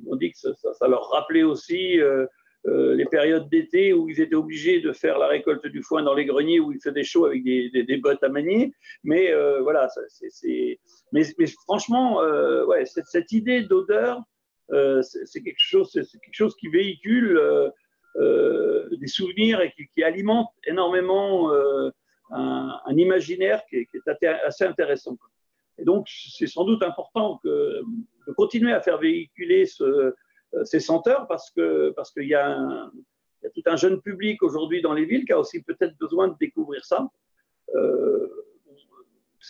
[0.00, 2.26] m'ont dit que ça, leur rappelait aussi euh,
[2.66, 6.14] euh, les périodes d'été où ils étaient obligés de faire la récolte du foin dans
[6.14, 8.74] les greniers où il faisait chaud avec des, bottes à manier.
[9.04, 10.78] Mais euh, voilà, c'est.
[11.12, 11.22] Mais,
[11.64, 14.20] franchement, euh, ouais, cette, cette, idée d'odeur,
[14.70, 17.40] c'est quelque chose, c'est quelque chose qui véhicule
[18.16, 21.52] des souvenirs et qui, alimente énormément
[22.32, 25.16] un, imaginaire qui est, assez intéressant.
[25.78, 27.82] Et donc, c'est sans doute important que,
[28.26, 30.12] de continuer à faire véhiculer ce,
[30.64, 32.90] ces senteurs parce que parce qu'il y, a
[33.54, 36.84] tout un jeune public aujourd'hui dans les villes qui a aussi peut-être besoin de découvrir
[36.84, 37.08] ça.
[37.74, 38.28] Euh,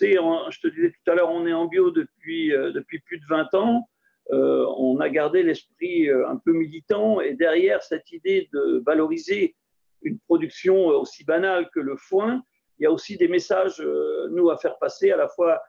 [0.00, 3.24] je te disais tout à l'heure, on est en bio depuis, euh, depuis plus de
[3.28, 3.88] 20 ans.
[4.30, 9.56] Euh, on a gardé l'esprit un peu militant et derrière cette idée de valoriser
[10.02, 12.42] une production aussi banale que le foin,
[12.78, 13.82] il y a aussi des messages,
[14.30, 15.61] nous, à faire passer à la fois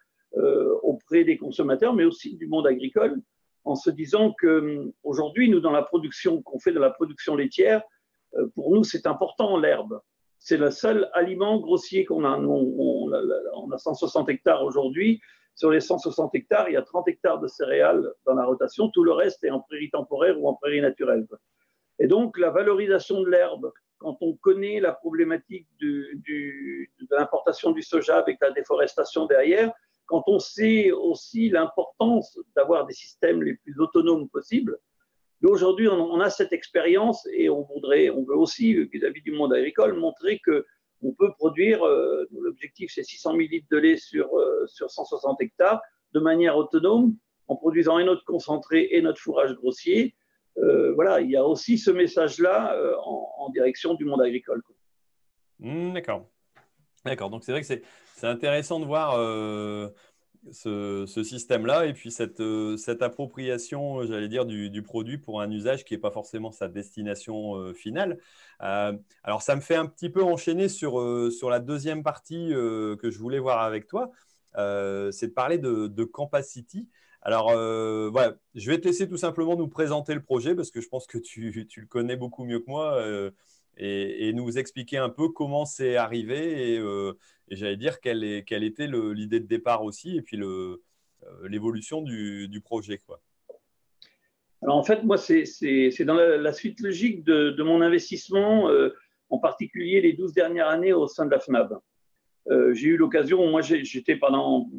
[0.83, 3.19] auprès des consommateurs, mais aussi du monde agricole,
[3.65, 7.81] en se disant qu'aujourd'hui, hum, nous, dans la production qu'on fait de la production laitière,
[8.35, 9.99] euh, pour nous, c'est important l'herbe.
[10.39, 12.37] C'est le seul aliment grossier qu'on a.
[12.37, 15.19] on, a 160 hectares aujourd'hui.
[15.55, 18.89] Sur les 160 hectares, il y a 30 hectares de céréales dans la rotation.
[18.89, 21.27] Tout le reste est en prairie temporaire ou en prairie naturelle.
[21.99, 26.07] Et donc, la valorisation de l'herbe, quand on connaît la problématique de
[27.11, 29.73] l'importation du soja avec la déforestation derrière,
[30.09, 34.77] quand on sait aussi l'importance d'avoir des systèmes les plus autonomes possibles,
[35.43, 39.93] aujourd'hui, on, a cette expérience et on voudrait, on veut aussi, vis-à-vis du monde agricole,
[39.93, 40.65] montrer que
[41.01, 45.39] on peut produire, euh, l'objectif c'est 600 000 litres de lait sur, euh, sur 160
[45.41, 45.81] hectares,
[46.13, 47.15] de manière autonome,
[47.47, 50.15] en produisant et notre concentré et notre fourrage grossier.
[50.57, 54.61] Euh, voilà, il y a aussi ce message-là en, direction du monde agricole.
[55.59, 56.27] Mmh, d'accord.
[57.05, 59.89] D'accord, donc c'est vrai que c'est intéressant de voir euh,
[60.51, 65.85] ce, système-là et puis cette, euh, cette appropriation, j'allais dire, du, produit pour un usage
[65.85, 68.19] qui n'est pas forcément sa destination euh, finale.
[68.59, 73.17] alors ça me fait un petit peu enchaîner sur, sur la deuxième partie que je
[73.17, 74.11] voulais voir avec toi,
[74.55, 76.89] c'est de parler de, de Campacity.
[77.21, 77.51] Alors
[78.11, 81.07] voilà, je vais te laisser tout simplement nous présenter le projet parce que je pense
[81.07, 83.01] que tu, tu le connais beaucoup mieux que moi
[83.79, 87.13] et, nous expliquer un peu comment c'est arrivé et, euh,
[87.49, 90.77] j'allais dire quelle, est, quelle était l'idée de départ aussi et puis euh,
[91.47, 92.99] l'évolution du, du, projet.
[94.61, 98.93] Alors en fait, moi, c'est dans la, suite logique de, de mon investissement, euh,
[99.29, 101.79] en particulier les 12 dernières années au sein de la FNAB.
[102.73, 104.69] j'ai eu l'occasion, moi j'étais pendant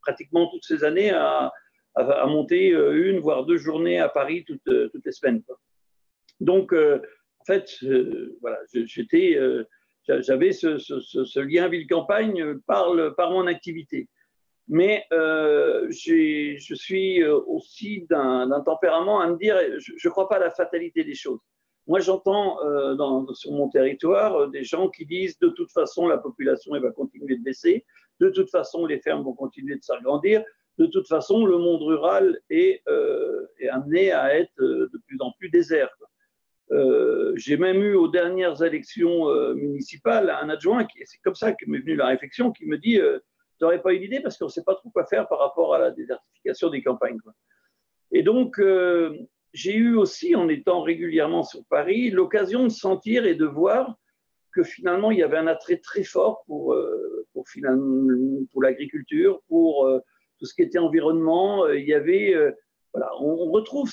[0.00, 1.52] pratiquement toutes ces années à,
[1.94, 5.42] à, monter une, voire deux journées à Paris toutes, toutes les semaines.
[6.40, 6.74] Donc,
[7.44, 9.64] en fait, euh, voilà, j'étais, euh,
[10.08, 14.08] j'avais ce, lien ville-campagne par, par mon activité.
[14.66, 20.38] Mais euh, je suis aussi d'un tempérament à me dire, je ne crois pas à
[20.38, 21.38] la fatalité des choses.
[21.86, 22.56] Moi, j'entends
[23.34, 27.42] sur mon territoire des gens qui disent de toute façon, la population va continuer de
[27.42, 27.84] baisser,
[28.20, 30.42] de toute façon, les fermes vont continuer de s'agrandir,
[30.78, 32.82] de toute façon, le monde rural est
[33.70, 35.94] amené à être de plus en plus désert.
[36.70, 41.52] Euh, j'ai même eu aux dernières élections euh, municipales un adjoint, qui, c'est comme ça
[41.52, 43.18] que m'est venue la réflexion, qui me dit euh,
[43.58, 45.74] Tu n'aurais pas une idée parce qu'on ne sait pas trop quoi faire par rapport
[45.74, 47.18] à la désertification des campagnes.
[48.12, 48.60] Et donc,
[49.52, 53.96] j'ai eu aussi, en étant régulièrement sur Paris, l'occasion de sentir et de voir
[54.52, 56.76] que finalement, il y avait un attrait très fort pour,
[57.32, 57.44] pour,
[58.52, 59.90] pour l'agriculture, pour
[60.38, 61.66] tout ce qui était environnement.
[61.68, 62.36] Il y avait,
[62.92, 63.90] voilà, on retrouve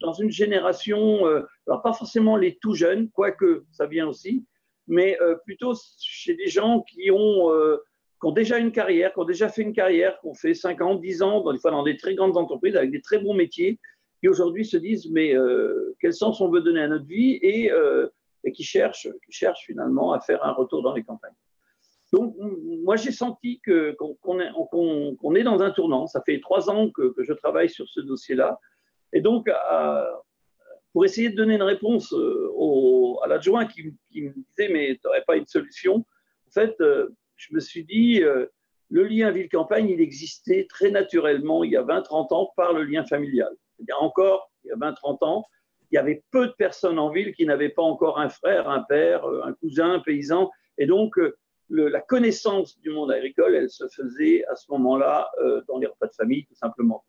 [0.00, 4.44] dans une génération, euh, alors pas forcément les tout jeunes, quoique ça vient aussi,
[4.86, 7.76] mais euh, plutôt chez des gens qui ont, euh,
[8.20, 10.80] qui ont déjà une carrière, qui ont déjà fait une carrière, qui ont fait 5
[10.80, 13.34] ans, 10 ans, dans, des fois dans des très grandes entreprises avec des très bons
[13.34, 13.78] métiers,
[14.20, 15.34] qui aujourd'hui se disent mais
[16.00, 17.70] quel sens on veut donner à notre vie et,
[18.52, 21.36] qui, cherchent, qui cherchent finalement à faire un retour dans les campagnes.
[22.12, 22.36] Donc,
[22.84, 26.06] moi, j'ai senti qu'on est, dans un tournant.
[26.06, 28.58] Ça fait trois ans que, je travaille sur ce dossier-là.
[29.12, 29.48] Et donc,
[30.92, 35.22] pour essayer de donner une réponse euh, à l'adjoint qui, me disait Mais tu n'aurais
[35.26, 36.04] pas une solution
[36.48, 38.46] En fait, euh, je me suis dit euh,
[38.88, 43.04] Le lien ville-campagne, il existait très naturellement il y a 20-30 ans par le lien
[43.04, 43.54] familial.
[43.76, 45.44] C'est-à-dire, encore, il y a 20-30 ans,
[45.90, 48.82] il y avait peu de personnes en ville qui n'avaient pas encore un frère, un
[48.82, 50.50] père, un cousin, un paysan.
[50.76, 51.16] Et donc,
[51.70, 56.06] la connaissance du monde agricole, elle se faisait à ce moment-là euh, dans les repas
[56.06, 57.04] de famille, tout simplement.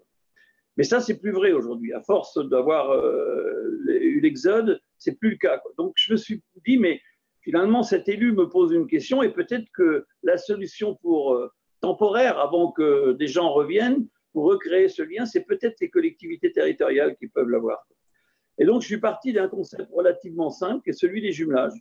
[0.79, 1.91] Mais ça, c'est plus vrai aujourd'hui.
[1.91, 5.61] À force d'avoir euh, eu l'exode, c'est plus le cas.
[5.77, 7.01] Donc, je me suis dit, mais
[7.41, 11.49] finalement, cet élu me pose une question et peut-être que la solution pour euh,
[11.81, 17.17] temporaire, avant que des gens reviennent, pour recréer ce lien, c'est peut-être les collectivités territoriales
[17.17, 17.85] qui peuvent l'avoir.
[18.57, 21.77] Et donc, je suis parti d'un concept relativement simple, qui est celui des jumelages.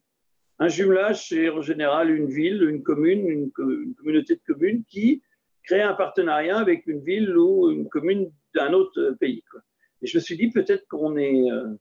[0.58, 5.22] Un jumelage, c'est en général une ville, une commune, une, communauté de communes qui
[5.64, 9.42] crée un partenariat avec une ville ou une commune d'un autre pays.
[10.02, 11.74] Et je me suis dit peut-être qu'on est euh,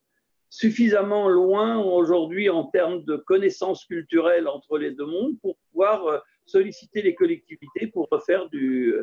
[0.49, 6.19] suffisamment loin aujourd'hui en termes de connaissances culturelles entre les deux mondes pour pouvoir euh,
[6.45, 8.95] solliciter les collectivités pour refaire, du,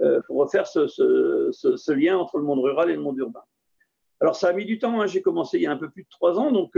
[0.00, 3.42] euh, pour refaire ce, lien entre le monde rural et le monde urbain.
[4.20, 5.06] Alors ça a mis du temps, hein.
[5.06, 6.76] j'ai commencé il y a un peu plus de trois ans, donc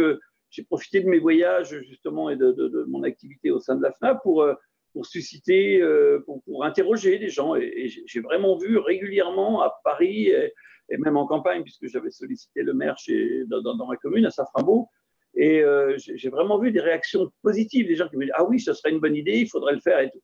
[0.51, 4.23] j'ai profité de mes voyages justement et de, mon activité au sein de la FNAP
[4.23, 4.47] pour,
[4.93, 7.55] pour susciter, euh, pour, interroger les gens.
[7.55, 10.53] Et, j'ai vraiment vu régulièrement à Paris et,
[10.99, 14.89] même en campagne, puisque j'avais sollicité le maire chez, dans, ma commune, à Saframbault,
[15.35, 18.61] et euh, j'ai vraiment vu des réactions positives, des gens qui me disent Ah oui,
[18.61, 20.21] ce serait une bonne idée, il faudrait le faire et tout.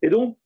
[0.00, 0.38] Et donc,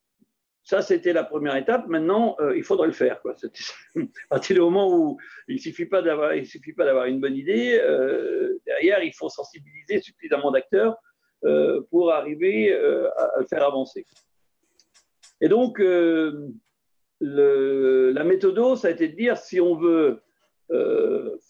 [0.64, 1.86] ça, c'était la première étape.
[1.86, 3.20] Maintenant, euh, il faudrait le faire.
[3.24, 7.80] À partir du moment où il ne suffit pas d'avoir une bonne idée,
[8.66, 10.96] derrière, il faut sensibiliser suffisamment d'acteurs
[11.90, 14.06] pour arriver à, le faire avancer.
[15.40, 16.52] Et donc, le,
[17.20, 20.22] la méthode, ça a été de dire si on veut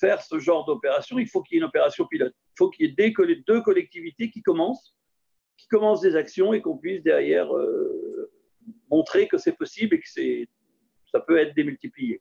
[0.00, 2.34] faire ce genre d'opération, il faut qu'il y ait une opération pilote.
[2.54, 3.12] Il faut qu'il y ait des,
[3.46, 4.96] deux collectivités qui commencent,
[5.58, 7.50] qui commencent des actions et qu'on puisse derrière
[8.90, 10.08] montrer que c'est possible et que
[11.10, 12.20] ça peut être démultiplié.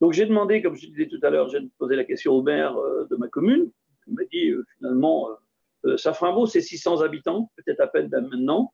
[0.00, 2.76] Donc j'ai demandé, comme je disais tout à l'heure, j'ai posé la question au maire
[2.76, 3.70] euh, de ma commune.
[4.06, 5.30] Il m'a dit euh, finalement,
[5.84, 8.72] euh, Safrinbeau, c'est 600 habitants, peut-être à peine maintenant.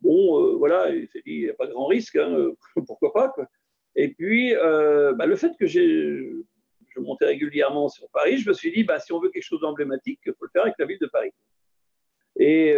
[0.00, 2.50] Bon, voilà, il n'y a pas grand risque, hein,
[2.86, 3.32] pourquoi pas.
[3.94, 6.42] Et puis, bah, le fait que je
[6.96, 10.18] montais régulièrement sur Paris, je me suis dit, bah, si on veut quelque chose d'emblématique,
[10.26, 11.30] il faut le faire avec la ville de Paris.
[12.36, 12.74] Et,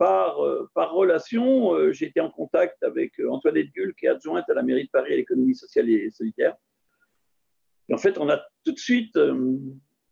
[0.00, 4.48] par, euh, relation, euh, j'ai été en contact avec euh, Antoinette Gull, qui est adjointe
[4.48, 6.56] à la mairie de Paris à l'économie sociale et solidaire.
[7.90, 9.18] Et en fait, on a tout de suite,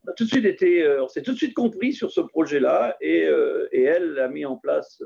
[0.09, 3.29] on tout de suite été, on s'est tout de suite compris sur ce projet-là, et,
[3.73, 5.03] et, elle a mis en place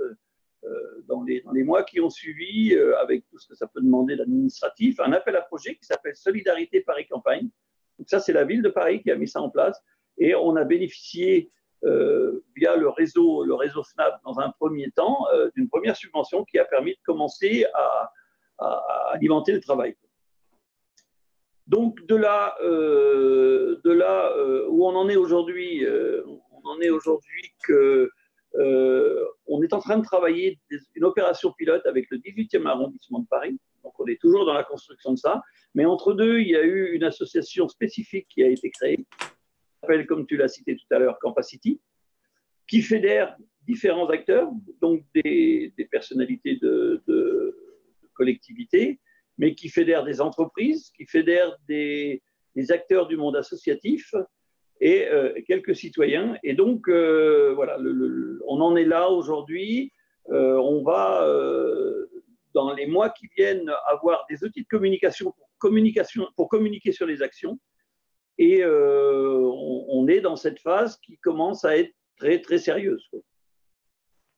[1.08, 4.16] dans les, dans les, mois qui ont suivi, avec tout ce que ça peut demander
[4.16, 7.48] d'administratif, un appel à projet qui s'appelle Solidarité Paris Campagne.
[7.98, 9.82] Donc ça, c'est la ville de Paris qui a mis ça en place,
[10.18, 11.50] et on a bénéficié
[11.84, 16.58] euh, via le réseau, le FNAP dans un premier temps, euh, d'une première subvention qui
[16.60, 18.12] a permis de commencer à,
[19.12, 19.96] alimenter le travail.
[21.66, 24.32] Donc de là, euh, de là
[24.68, 25.86] où on en est aujourd'hui,
[26.26, 28.10] on en est aujourd'hui que
[29.46, 30.58] on est en train de travailler
[30.94, 33.58] une opération pilote avec le 18e arrondissement de Paris.
[33.82, 35.40] Donc on est toujours dans la construction de ça.
[35.74, 39.06] Mais entre deux, il y a eu une association spécifique qui a été créée
[39.82, 41.80] s'appelle, comme tu l'as cité tout à l'heure, Campacity,
[42.68, 47.02] qui fédère différents acteurs, donc des, personnalités de,
[48.14, 49.00] collectivités,
[49.42, 52.22] mais qui fédère des entreprises, qui fédère des,
[52.68, 54.14] acteurs du monde associatif
[54.80, 56.36] et euh, quelques citoyens.
[56.44, 57.76] Et donc, euh, voilà,
[58.46, 59.90] on en est là aujourd'hui.
[60.30, 61.26] Euh, on va,
[62.54, 65.34] dans les mois qui viennent, avoir des outils de communication
[66.36, 67.58] pour, communiquer sur les actions.
[68.38, 73.10] Et on, est dans cette phase qui commence à être très, très sérieuse.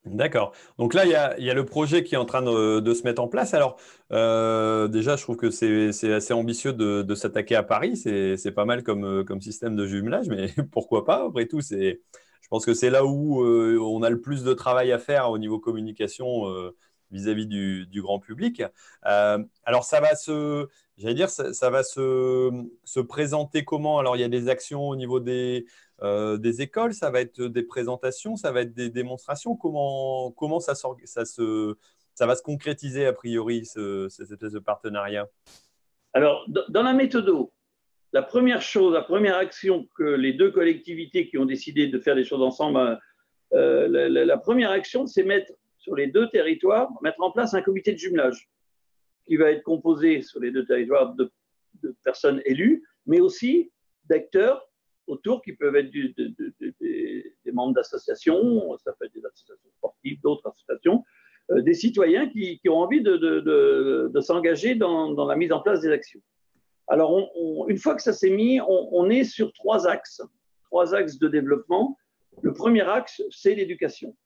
[0.05, 0.53] D'accord.
[0.79, 1.11] Donc là, il
[1.45, 3.55] y, a, le projet qui est en train de, se mettre en place.
[3.55, 3.77] Alors,
[4.13, 7.97] euh, déjà, je trouve que c'est assez ambitieux de, s'attaquer à Paris.
[7.97, 11.25] C'est pas mal comme, comme, système de jumelage, mais pourquoi pas?
[11.29, 11.97] Après tout, je
[12.51, 15.39] pense que c'est là où euh, on a le plus de travail à faire au
[15.39, 16.45] niveau communication
[17.11, 18.63] vis-à-vis du, grand public.
[19.03, 23.99] alors, ça va se, J'allais dire, ça, va se, présenter comment?
[23.99, 25.67] Alors, il y a des actions au niveau des,
[26.03, 29.57] euh, des écoles, ça va être des présentations, ça va être des démonstrations.
[29.57, 31.75] Comment, comment ça, ça, se,
[32.15, 35.27] ça va se concrétiser, a priori, ce, cette espèce de partenariat?
[36.13, 37.29] Alors, dans la méthode,
[38.13, 42.15] la première chose, la première action que les deux collectivités qui ont décidé de faire
[42.15, 43.01] des choses ensemble
[43.51, 47.99] la, première action, c'est mettre sur les deux territoires, mettre en place un comité de
[47.99, 48.49] jumelage
[49.27, 51.31] qui va être composé sur les deux territoires de,
[52.05, 53.71] personnes élues, mais aussi
[54.05, 54.67] d'acteurs
[55.07, 61.05] autour qui peuvent être des membres d'associations, ça peut être des associations sportives, d'autres associations,
[61.51, 66.21] euh, des citoyens qui, ont envie de, s'engager dans, la mise en place des actions.
[66.87, 67.31] Alors,
[67.69, 70.23] une fois que ça s'est mis, on, est sur trois axes,
[70.67, 71.99] trois axes de développement.
[72.43, 74.17] Le premier axe, c'est l'éducation.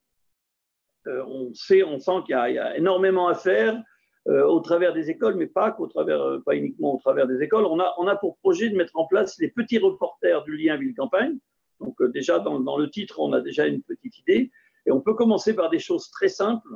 [1.06, 3.80] Euh, on sait, on sent qu'il y, a énormément à faire
[4.28, 7.64] au travers des écoles, mais pas qu'au travers, euh, pas uniquement au travers des écoles.
[7.66, 10.76] On a, on a pour projet de mettre en place les petits reporters du lien
[10.76, 11.38] ville-campagne.
[11.80, 14.50] Donc déjà dans, le titre, on a déjà une petite idée,
[14.86, 16.68] et on peut commencer par des choses très simples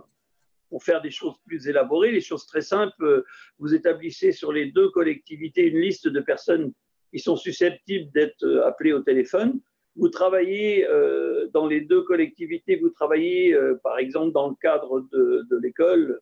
[0.70, 2.12] pour faire des choses plus élaborées.
[2.12, 3.24] Les choses très simples,
[3.58, 6.72] vous établissez sur les deux collectivités une liste de personnes
[7.12, 9.60] qui sont susceptibles d'être appelées au téléphone.
[9.96, 15.06] Vous travaillez euh, dans les deux collectivités, vous travaillez euh, par exemple dans le cadre
[15.12, 16.20] de, l'école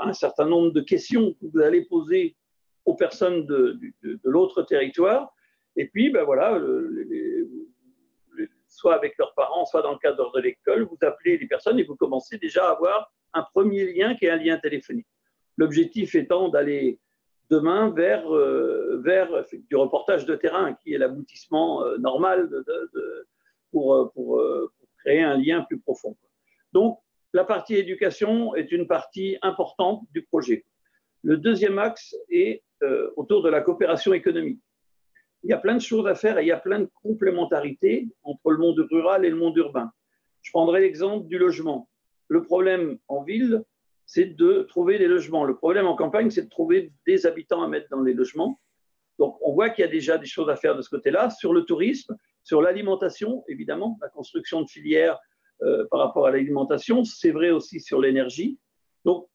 [0.00, 2.36] un certain nombre de questions que vous allez poser
[2.84, 3.78] aux personnes de,
[4.24, 5.34] l'autre territoire.
[5.76, 6.60] Et puis, ben voilà,
[8.68, 11.84] soit avec leurs parents, soit dans le cadre de l'école, vous appelez les personnes et
[11.84, 15.06] vous commencez déjà à avoir un premier lien qui est un lien téléphonique.
[15.56, 16.98] L'objectif étant d'aller
[17.50, 19.28] demain vers, euh, vers
[19.68, 23.28] du reportage de terrain, qui est l'aboutissement euh, normal de,
[23.70, 24.42] pour, euh, pour,
[25.00, 26.16] créer un lien plus profond.
[26.72, 27.00] Donc,
[27.32, 30.64] la partie éducation est une partie importante du projet.
[31.22, 32.62] Le deuxième axe est
[33.16, 34.60] autour de la coopération économique.
[35.44, 38.08] Il y a plein de choses à faire et il y a plein de complémentarités
[38.22, 39.90] entre le monde rural et le monde urbain.
[40.42, 41.88] Je prendrai l'exemple du logement.
[42.28, 43.62] Le problème en ville,
[44.06, 45.44] c'est de trouver des logements.
[45.44, 48.60] Le problème en campagne, c'est de trouver des habitants à mettre dans les logements.
[49.18, 51.30] Donc, on voit qu'il y a déjà des choses à faire de ce côté-là.
[51.30, 55.18] Sur le tourisme, sur l'alimentation, évidemment, la construction de filières
[55.64, 58.58] euh, par rapport à l'alimentation, c'est vrai aussi sur l'énergie.
[59.04, 59.28] Donc,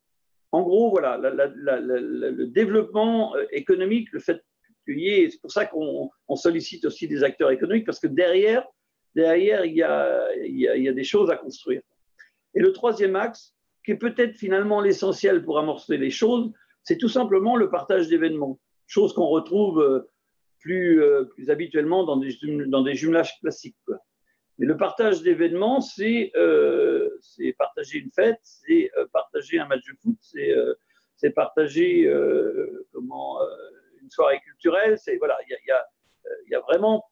[0.51, 4.43] en gros, voilà, le développement euh, économique, le fait
[4.85, 8.65] qu'il y ait, c'est pour ça qu'on sollicite aussi des acteurs économiques, parce que derrière,
[9.15, 11.81] derrière il, y a, des choses à construire.
[12.55, 13.53] Et le troisième axe,
[13.85, 16.51] qui est peut-être finalement l'essentiel pour amorcer les choses,
[16.83, 20.11] c'est tout simplement le partage d'événements, chose qu'on retrouve euh,
[20.59, 21.01] plus,
[21.49, 23.77] habituellement dans des jumelages classiques.
[24.57, 27.09] Mais le partage d'événements, c'est euh,
[27.57, 30.17] partager une fête, c'est partager un match de foot,
[31.15, 32.11] c'est partager
[32.91, 33.39] comment,
[34.07, 34.97] une soirée culturelle.
[35.19, 35.57] Voilà, il
[36.49, 37.03] y a, vraiment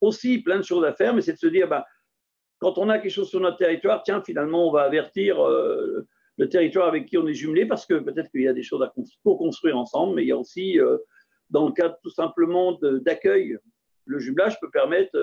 [0.00, 1.86] aussi plein de choses à faire, mais c'est de se dire, bah,
[2.58, 6.48] quand on a quelque chose sur notre territoire, tiens, finalement, on va avertir euh, le
[6.48, 8.92] territoire avec qui on est jumelé, parce que peut-être qu'il y a des choses à
[9.24, 10.98] co-construire ensemble, mais il y a aussi, euh,
[11.50, 13.58] dans le cadre tout simplement d'accueil,
[14.04, 15.16] le jumelage peut permettre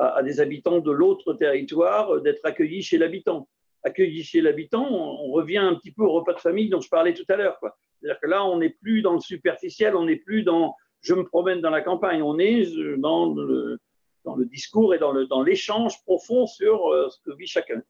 [0.00, 3.48] euh, à, des habitants de l'autre territoire d'être accueillis chez l'habitant.
[3.84, 7.14] Accueillis chez l'habitant, on, revient un petit peu au repas de famille dont je parlais
[7.14, 7.58] tout à l'heure.
[7.60, 11.24] C'est-à-dire que là, on n'est plus dans le superficiel, on n'est plus dans je me
[11.24, 12.66] promène dans la campagne, on est
[12.98, 13.78] dans le,
[14.24, 17.80] dans le discours et dans l'échange profond sur euh, ce que vit chacun.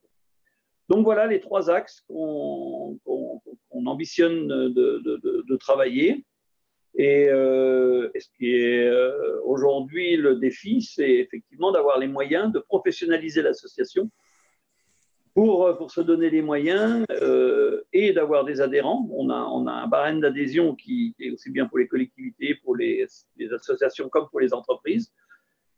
[0.89, 2.99] Donc voilà les trois axes qu'on
[3.85, 6.25] ambitionne de, travailler.
[6.99, 12.59] Et, euh, ce qui est euh, aujourd'hui le défi, c'est effectivement d'avoir les moyens de
[12.59, 14.09] professionnaliser l'association
[15.33, 17.05] pour, pour, se donner les moyens
[17.93, 19.07] et d'avoir des adhérents.
[19.13, 22.75] On a, on a un barème d'adhésion qui est aussi bien pour les collectivités, pour
[22.75, 23.05] les,
[23.37, 25.11] les associations comme pour les entreprises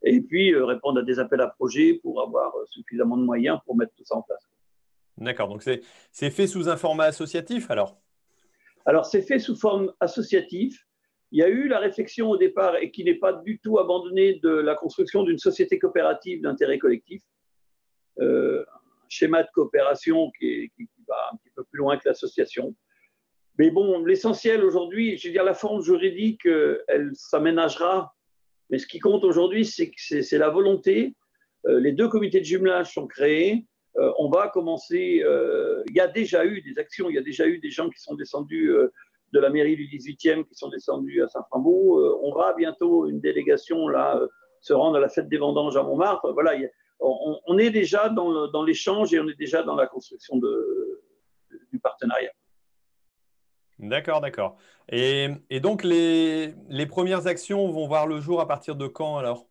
[0.03, 3.59] et puis euh, répondre à des appels à projets pour avoir euh, suffisamment de moyens
[3.65, 4.49] pour mettre tout ça en place.
[5.17, 7.97] D'accord, donc c'est fait sous un format associatif alors?
[8.85, 10.79] Alors c'est fait sous forme associative.
[11.31, 14.39] Il y a eu la réflexion au départ et qui n'est pas du tout abandonnée
[14.43, 17.21] de la construction d'une société coopérative d'intérêt collectif.
[18.19, 22.75] Euh, un schéma de coopération qui, qui, va un petit peu plus loin que l'association.
[23.57, 26.45] Mais bon, l'essentiel aujourd'hui, je veux dire, la forme juridique,
[26.87, 28.13] elle s'aménagera
[28.71, 31.13] mais ce qui compte aujourd'hui, c'est la volonté.
[31.67, 33.67] Euh, les deux comités de jumelage sont créés.
[33.97, 35.21] Euh, on va commencer.
[35.25, 37.89] Euh, il y a déjà eu des actions, il y a déjà eu des gens
[37.89, 38.71] qui sont descendus
[39.31, 42.19] de la mairie du 18e, qui sont descendus à Saint-Frambourg.
[42.23, 44.19] on va bientôt, une délégation, là,
[44.59, 46.31] se rendre à la fête des vendanges à Montmartre.
[46.33, 46.53] Voilà,
[46.99, 50.39] on, est déjà dans l'échange et on est déjà dans la construction
[51.71, 52.31] du partenariat.
[53.81, 54.57] D'accord, d'accord.
[54.89, 55.29] Et,
[55.59, 56.53] donc, les,
[56.87, 59.47] premières actions vont voir le jour à partir de quand alors?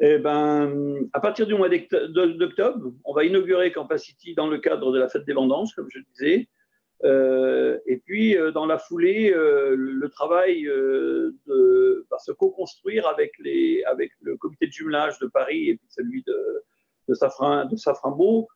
[0.00, 4.98] Eh ben, à partir du mois d'octobre, on va inaugurer Campacity dans le cadre de
[4.98, 6.48] la fête des vendanges, comme je le disais.
[7.04, 10.66] Euh, et puis, euh, dans la foulée, euh, le travail
[12.10, 16.64] va se co-construire avec, le comité de jumelage de Paris et celui de,
[17.08, 18.48] de Safran, de Safranbeau.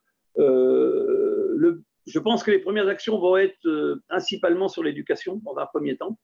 [2.05, 6.19] Je pense que les premières actions vont être principalement sur l'éducation dans un premier temps.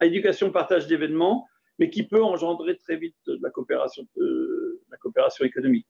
[0.00, 1.48] Éducation, partage d'événements,
[1.78, 5.86] mais qui peut engendrer très vite de la coopération, de, la coopération économique.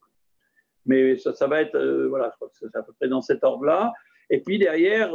[0.87, 1.77] Mais ça, ça va être,
[2.09, 3.93] voilà, je crois que c'est à peu près dans cet ordre-là.
[4.31, 5.13] Et puis derrière,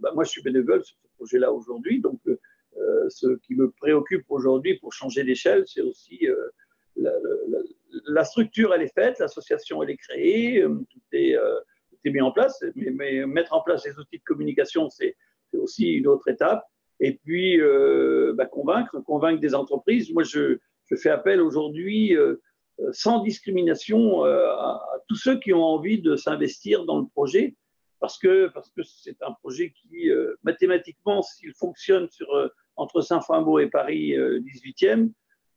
[0.00, 2.20] bah, moi je suis bénévole sur ce projet-là aujourd'hui, donc
[2.78, 6.48] euh, ce qui me préoccupe aujourd'hui pour changer d'échelle, c'est aussi euh,
[8.06, 11.36] la, structure, elle est faite, l'association, elle est créée, euh, tout est,
[12.10, 15.16] mis en place, mais, mettre en place les outils de communication, c'est
[15.52, 16.64] aussi une autre étape.
[17.00, 17.60] Et puis,
[18.34, 20.12] bah, convaincre, convaincre des entreprises.
[20.12, 20.58] Moi, je,
[20.96, 22.16] fais appel aujourd'hui,
[22.90, 27.54] sans discrimination, à, tous ceux qui ont envie de s'investir dans le projet,
[28.02, 30.10] parce que c'est parce que un projet qui,
[30.42, 32.28] mathématiquement, s'il fonctionne sur
[32.76, 35.10] entre Saint-Fimbault et Paris 18e,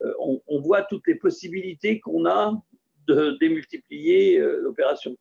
[0.04, 0.14] euh, euh,
[0.48, 2.54] on, voit toutes les possibilités qu'on a
[3.08, 5.16] de démultiplier euh, l'opération.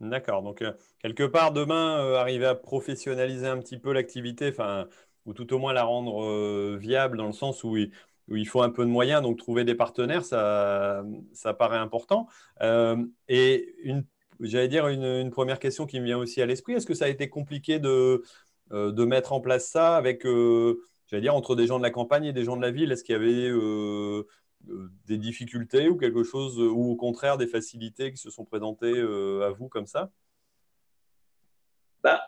[0.00, 0.42] D'accord.
[0.42, 0.64] Donc,
[1.00, 4.52] quelque part, demain, arriver à professionnaliser un petit peu l'activité,
[5.26, 8.84] ou tout au moins la rendre viable dans le sens où il, faut un peu
[8.84, 12.28] de moyens, donc trouver des partenaires, ça, ça paraît important.
[13.28, 13.74] et
[14.40, 17.08] j'allais dire une, première question qui me vient aussi à l'esprit, est-ce que ça a
[17.08, 18.22] été compliqué de,
[18.72, 21.90] euh, de mettre en place ça avec, euh, j'allais dire, entre des gens de la
[21.90, 22.92] campagne et des gens de la ville?
[22.92, 24.24] Est-ce qu'il y avait euh,
[25.06, 29.50] des difficultés ou quelque chose, ou au contraire des facilités qui se sont présentées à
[29.50, 30.10] vous comme ça?
[32.02, 32.20] Bah,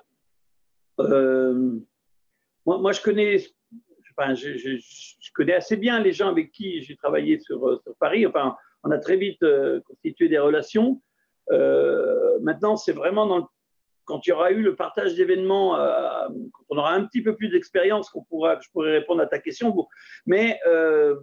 [2.67, 8.27] moi, je connais, je, connais assez bien les gens avec qui j'ai travaillé sur, Paris.
[8.27, 9.45] Enfin, on a très vite
[9.85, 11.01] constitué des relations.
[12.43, 13.49] Maintenant, c'est vraiment
[14.11, 17.37] quand il y aura eu le partage d'événements, euh, quand on aura un petit peu
[17.37, 19.73] plus d'expérience, qu'on pourra, je pourrai répondre à ta question.
[20.27, 21.15] Mais euh,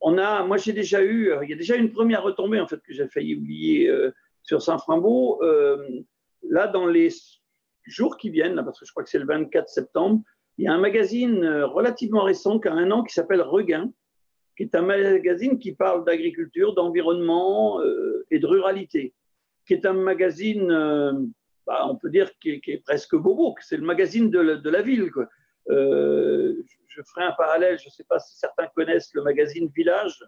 [0.00, 2.80] on a, moi j'ai déjà eu, il y a déjà une première retombée en fait
[2.80, 4.10] que j'ai failli oublier euh,
[4.42, 5.42] sur Saint-Frimbault.
[6.48, 7.10] là, dans les
[7.84, 10.22] jours qui viennent, parce que je crois que c'est le 24 septembre,
[10.56, 13.92] il y a un magazine relativement récent, qui a un an, qui s'appelle Regain,
[14.58, 17.80] qui est un magazine qui parle d'agriculture, d'environnement
[18.30, 19.14] et de ruralité
[19.68, 21.12] qui est un magazine, euh,
[21.66, 25.10] bah, on peut dire, qui est, presque bobo, c'est le magazine de la, ville.
[25.68, 26.54] Euh,
[26.88, 30.24] je ferai un parallèle, je ne sais pas si certains connaissent le magazine Village,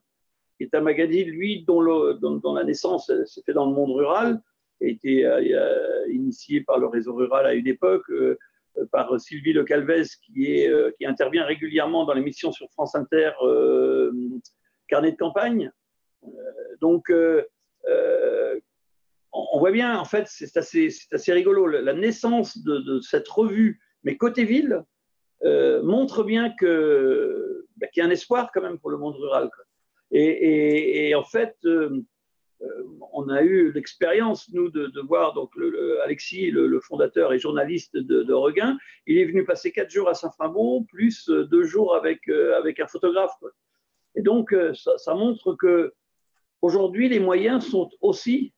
[0.59, 4.43] qui est un magazine, lui, dont, la naissance s'est fait dans le monde rural,
[4.83, 8.13] a été euh, initié par le réseau rural à une époque,
[8.93, 10.67] par Sylvie Le Calvez, qui,
[10.99, 13.33] qui intervient régulièrement dans l'émission sur France Inter,
[14.89, 15.71] Carnet de campagne.
[16.81, 17.11] donc,
[19.33, 21.67] on voit bien, en fait, c'est assez, rigolo.
[21.67, 24.85] La naissance de, cette revue, mais côté ville,
[25.45, 29.51] euh, montre bien bah, qu'il y a un espoir quand même pour le monde rural.
[30.11, 32.03] Et, en fait, euh, euh,
[33.13, 35.53] on a eu l'expérience, nous, de, voir donc
[36.05, 38.79] Alexis, le, fondateur et journaliste de, Regain.
[39.07, 43.37] Il est venu passer quatre jours à Saint-Framont, plus deux jours avec, avec un photographe.
[44.15, 45.95] Et donc, ça, montre que
[46.63, 48.53] aujourd'hui, les moyens sont aussi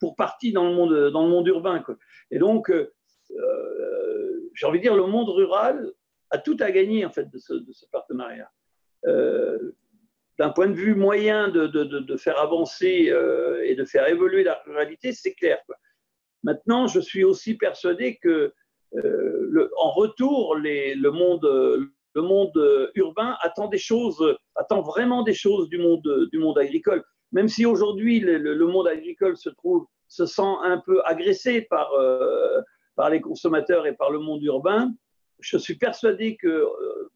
[0.00, 1.84] pour partie dans le monde, dans le monde urbain.
[2.30, 2.92] Et donc, euh,
[3.30, 5.92] euh, j'ai envie de dire, le monde rural
[6.30, 8.50] a tout à gagner en fait de ce, partenariat.
[9.06, 9.76] Euh,
[10.40, 13.12] d'un point de vue moyen de, de, faire avancer
[13.64, 15.58] et de faire évoluer la ruralité, c'est clair.
[16.42, 18.52] Maintenant, je suis aussi persuadé que
[18.92, 21.44] le, en retour, le, monde,
[22.14, 27.04] le monde urbain attend des choses, attend vraiment des choses du monde, du monde agricole
[27.32, 32.60] même si aujourd'hui le, monde agricole se trouve, se sent un peu agressé par, euh,
[32.96, 34.92] par les consommateurs et par le monde urbain,
[35.38, 37.12] je suis persuadé que euh,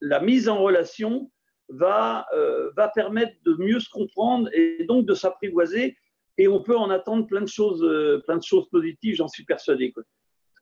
[0.00, 1.30] la mise en relation
[1.70, 5.96] va, euh, va permettre de mieux se comprendre et donc de s'apprivoiser.
[6.38, 7.86] Et on peut en attendre plein de choses,
[8.24, 9.92] plein de choses positives, j'en suis persuadé.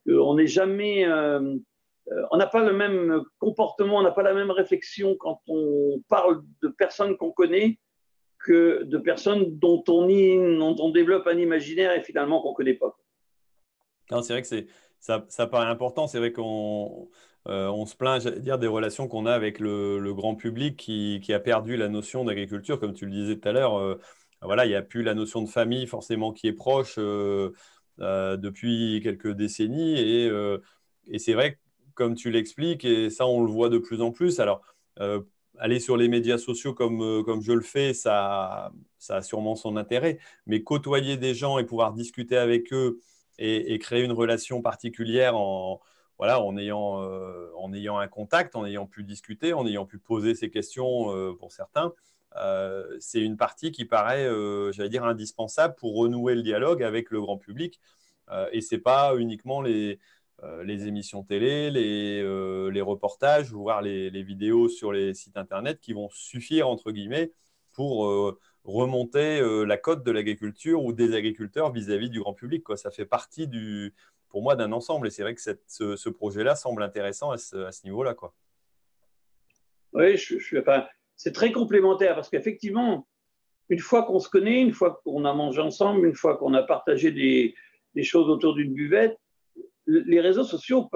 [0.07, 5.15] On n'est jamais, on n'a pas le même comportement, on n'a pas la même réflexion
[5.15, 7.79] quand on parle de personnes qu'on connaît
[8.45, 12.97] que de personnes dont on, on développe un imaginaire et finalement qu'on ne connaît pas.
[14.23, 14.49] C'est vrai que
[14.99, 16.07] ça, ça paraît important.
[16.07, 17.09] C'est vrai qu'on
[17.49, 21.41] euh, on se plaint, dire, des relations qu'on a avec le, grand public qui, a
[21.41, 23.79] perdu la notion d'agriculture, comme tu le disais tout à l'heure.
[23.79, 23.99] Euh,
[24.43, 27.51] voilà, il n'y a plus la notion de famille forcément qui est proche euh,
[27.99, 29.99] depuis quelques décennies.
[29.99, 30.31] Et,
[31.09, 31.59] et c'est vrai,
[31.95, 34.41] comme tu l'expliques, et ça, on le voit de plus en plus.
[34.41, 34.63] Alors,
[35.59, 39.77] aller sur les médias sociaux comme, comme je le fais, ça, ça a sûrement son
[39.77, 40.19] intérêt.
[40.47, 43.01] Mais côtoyer des gens et pouvoir discuter avec eux
[43.39, 45.81] et, créer une relation particulière en,
[46.19, 49.99] voilà, en, ayant, euh, en ayant un contact, en ayant pu discuter, en ayant pu
[49.99, 51.93] poser ces questions euh, pour certains,
[53.01, 54.29] c'est une partie qui paraît,
[54.73, 57.81] j'allais dire, indispensable pour renouer le dialogue avec le grand public.
[58.53, 59.99] et ce n'est pas uniquement les,
[60.63, 62.23] les émissions télé, les,
[62.71, 67.33] les reportages, voire les, les, vidéos sur les sites internet qui vont suffire, entre guillemets,
[67.73, 68.07] pour
[68.63, 72.63] remonter la cote de l'agriculture ou des agriculteurs vis-à-vis du grand public.
[72.77, 73.95] Ça fait partie, du,
[74.29, 75.07] pour moi, d'un ensemble.
[75.07, 78.15] Et c'est vrai que ce, projet-là semble intéressant à ce, niveau-là.
[79.93, 83.07] Oui, je, je, enfin, c'est très complémentaire parce qu'effectivement,
[83.69, 86.63] une fois qu'on se connaît, une fois qu'on a mangé ensemble, une fois qu'on a
[86.63, 87.55] partagé des,
[88.05, 89.19] choses autour d'une buvette,
[89.87, 90.89] les réseaux sociaux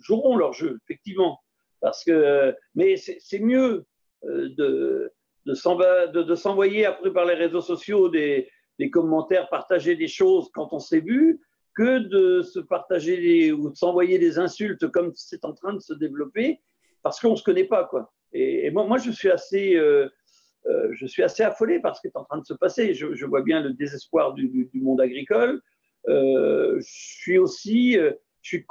[0.00, 1.40] joueront leur jeu, effectivement.
[1.80, 3.86] Parce que, mais c'est mieux
[4.24, 5.12] euh, de,
[5.46, 10.78] de s'envoyer après par les réseaux sociaux des, des, commentaires, partager des choses quand on
[10.78, 11.40] s'est vu,
[11.80, 15.94] que de se partager ou de s'envoyer des insultes comme c'est en train de se
[15.94, 16.60] développer,
[17.02, 17.84] parce qu'on ne se connaît pas.
[17.84, 18.12] Quoi.
[18.34, 19.76] Et, moi, je suis assez.
[19.76, 20.06] Euh,
[20.66, 22.92] euh, je suis assez affolé par ce qui est en train de se passer.
[22.92, 25.62] Je, vois bien le désespoir du, monde agricole.
[26.08, 27.96] Euh, je suis aussi
[28.42, 28.66] je suis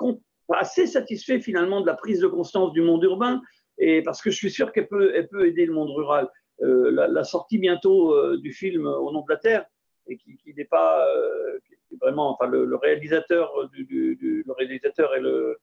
[0.54, 3.42] assez satisfait finalement de la prise de conscience du monde urbain,
[3.80, 6.30] et parce que je suis sûr qu'elle peut, elle peut aider le monde rural.
[6.60, 9.66] La, sortie bientôt du film Au nom de la Terre,
[10.06, 11.08] et qui, n'est pas
[12.02, 15.58] vraiment, enfin le, réalisateur, du, le réalisateur et le,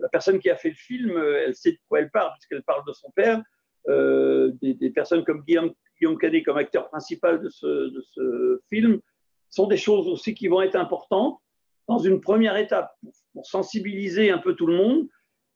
[0.00, 2.84] la personne qui a fait le film, elle sait de quoi elle parle, puisqu'elle parle
[2.86, 3.42] de son père.
[3.88, 8.60] Euh, des, des, personnes comme Guillaume, Guillaume Canet comme acteur principal de ce, de ce,
[8.70, 8.98] film
[9.50, 11.38] sont des choses aussi qui vont être importantes
[11.86, 12.90] dans une première étape
[13.34, 15.06] pour sensibiliser un peu tout le monde.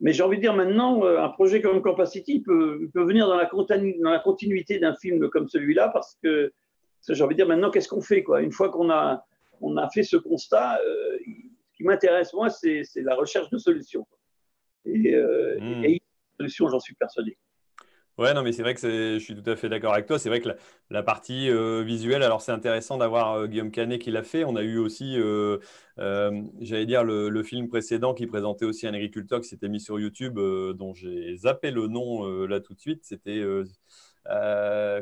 [0.00, 3.36] Mais j'ai envie de dire maintenant, euh, un projet comme Campacity peut, peut venir dans
[3.36, 6.52] la, dans la continuité d'un film comme celui-là parce que
[7.09, 8.42] j'ai envie de dire maintenant, qu'est-ce qu'on fait quoi?
[8.42, 9.24] Une fois qu'on a,
[9.61, 14.06] on a fait ce constat, euh, ce qui m'intéresse moi, c'est la recherche de solutions.
[14.84, 15.84] Et, euh, mmh.
[15.84, 16.02] et, et
[16.38, 17.36] solutions, j'en suis persuadé.
[18.18, 20.18] Ouais, non, mais c'est vrai que je suis tout à fait d'accord avec toi.
[20.18, 20.56] C'est vrai que la,
[20.90, 24.42] la partie euh, visuelle, alors c'est intéressant d'avoir euh, Guillaume Canet qui l'a fait.
[24.42, 25.59] On a eu aussi, euh,
[26.61, 30.00] j'allais dire, le, le, film précédent qui présentait aussi un agriculteur qui s'était mis sur
[30.00, 33.04] YouTube, dont j'ai zappé le nom là tout de suite.
[33.04, 33.40] C'était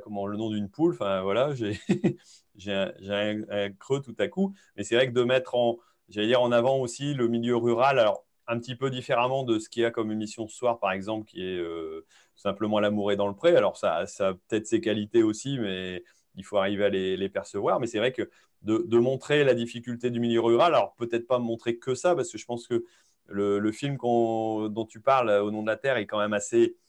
[0.02, 0.92] comment le nom d'une poule.
[0.94, 1.54] Enfin voilà,
[2.56, 4.54] j'ai un, creux tout à coup.
[4.76, 7.98] Mais c'est vrai que de mettre en, dire, en avant aussi le milieu rural.
[7.98, 10.92] Alors un petit peu différemment de ce qu'il y a comme émission ce soir, par
[10.92, 12.06] exemple, qui est euh,
[12.36, 13.56] simplement L'amour est dans le pré.
[13.56, 16.04] Alors, ça, a peut-être ses qualités aussi, mais
[16.36, 17.80] il faut arriver à les, percevoir.
[17.80, 18.30] Mais c'est vrai que
[18.62, 22.38] de, montrer la difficulté du milieu rural, alors peut-être pas montrer que ça, parce que
[22.38, 22.84] je pense que
[23.26, 26.76] le, le film dont tu parles, Au nom de la Terre, est quand même assez
[26.76, 26.85] euh,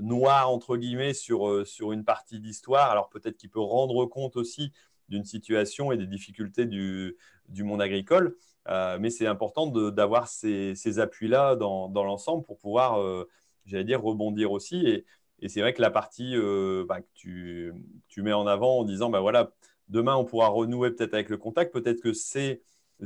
[0.00, 2.90] noir, entre guillemets, sur, euh, sur une partie d'histoire.
[2.90, 4.72] Alors peut-être qu'il peut rendre compte aussi
[5.08, 7.16] d'une situation et des difficultés du,
[7.48, 8.36] du monde agricole.
[8.68, 13.28] Euh, mais c'est important d'avoir ces, ces appuis-là dans, dans l'ensemble pour pouvoir, euh,
[13.66, 14.86] j'allais dire, rebondir aussi.
[14.86, 15.04] Et,
[15.40, 17.72] et c'est vrai que la partie euh, bah, que tu,
[18.08, 19.52] tu, mets en avant en disant, bah, voilà,
[19.88, 21.72] demain, on pourra renouer peut-être avec le contact.
[21.72, 22.62] Peut-être que ces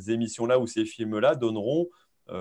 [0.09, 1.89] émissions-là ou ces films-là donneront, euh,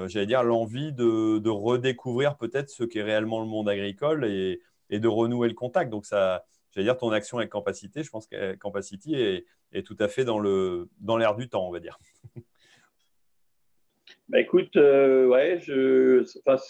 [0.07, 4.99] j'allais dire, l'envie de, de, redécouvrir peut-être ce qu'est réellement le monde agricole et, et,
[4.99, 5.91] de renouer le contact.
[5.91, 9.97] Donc, ça, j'allais dire, ton action avec Campacity, je pense que Campacity est, est tout
[9.99, 11.99] à fait dans l'air dans du temps, on va dire.
[14.27, 16.61] Bah écoute, euh, ouais, je, enfin,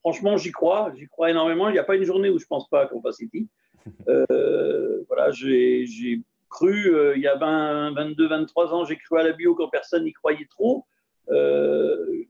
[0.00, 1.68] franchement, j'y crois, j'y crois énormément.
[1.68, 3.48] Il n'y a pas une journée où je ne pense pas à Compacity.
[4.08, 9.24] Euh, voilà, j'ai cru, euh, il y a 20, 22, 23 ans, j'ai cru à
[9.24, 10.86] la bio quand personne n'y croyait trop.
[11.30, 12.24] Euh,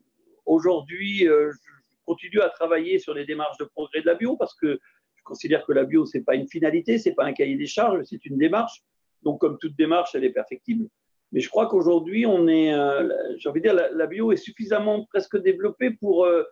[0.47, 1.73] Aujourd'hui, euh, je
[2.05, 4.79] continue à travailler sur les démarches de progrès de la bio parce que
[5.15, 7.57] je considère que la bio, ce n'est pas une finalité, ce n'est pas un cahier
[7.57, 8.83] des charges, c'est une démarche.
[9.23, 10.89] Donc, comme toute démarche, elle est perfectible.
[11.31, 15.07] Mais je crois qu'aujourd'hui, on est, euh, j'ai envie de dire, la, bio est suffisamment
[15.07, 16.43] presque développée pour, euh,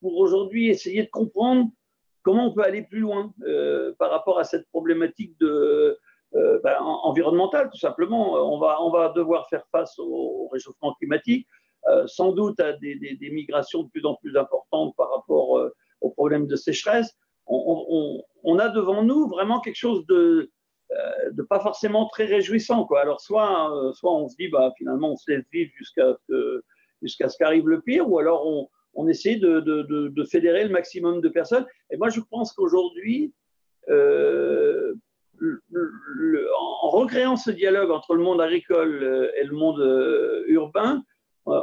[0.00, 1.68] pour aujourd'hui essayer de comprendre
[2.22, 3.34] comment on peut aller plus loin
[3.98, 5.98] par rapport à cette problématique de,
[6.32, 8.34] ben, environnementale, tout simplement.
[8.34, 11.46] On va, on va devoir faire face au, au réchauffement climatique,
[12.06, 16.46] sans doute à des, migrations de plus en plus importantes par rapport euh, aux problèmes
[16.46, 17.16] de sécheresse.
[17.46, 20.50] On, a devant nous vraiment quelque chose de,
[20.92, 22.86] euh, pas forcément très réjouissant.
[23.00, 26.62] Alors, soit, euh, soit on se dit, bah, finalement, on se laisse vivre jusqu'à ce
[27.02, 30.70] ce qu'arrive le pire, ou alors on, on essaie de, de, de, de, fédérer le
[30.70, 31.66] maximum de personnes.
[31.90, 33.32] Et moi, je pense qu'aujourd'hui,
[33.88, 34.94] euh,
[36.82, 41.02] en recréant ce dialogue entre le monde agricole euh, et le monde euh, urbain,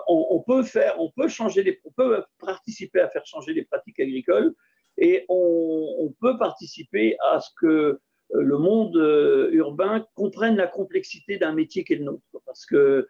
[0.08, 3.64] on, on, peut faire, on peut changer les, on peut participer à faire changer les
[3.64, 4.54] pratiques agricoles
[4.98, 8.00] et on, peut participer à ce que euh,
[8.32, 12.24] le monde euh, urbain comprenne la complexité d'un métier qui est le nôtre.
[12.46, 13.08] Parce que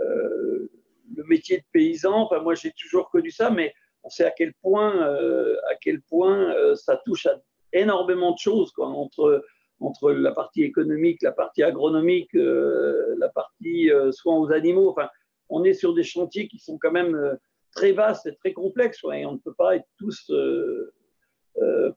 [0.00, 0.70] euh,
[1.16, 4.54] le métier de paysan, enfin moi j'ai toujours connu ça, mais on sait à quel
[4.54, 7.40] point, euh, à quel point euh, ça touche à
[7.72, 9.44] énormément de choses, quoi, entre,
[9.80, 14.90] entre la partie économique, la partie agronomique, la partie soins aux animaux.
[14.90, 15.08] Enfin,
[15.48, 17.38] on est sur des chantiers qui sont quand même
[17.74, 20.32] très vastes et très complexes, et on ne peut pas être tous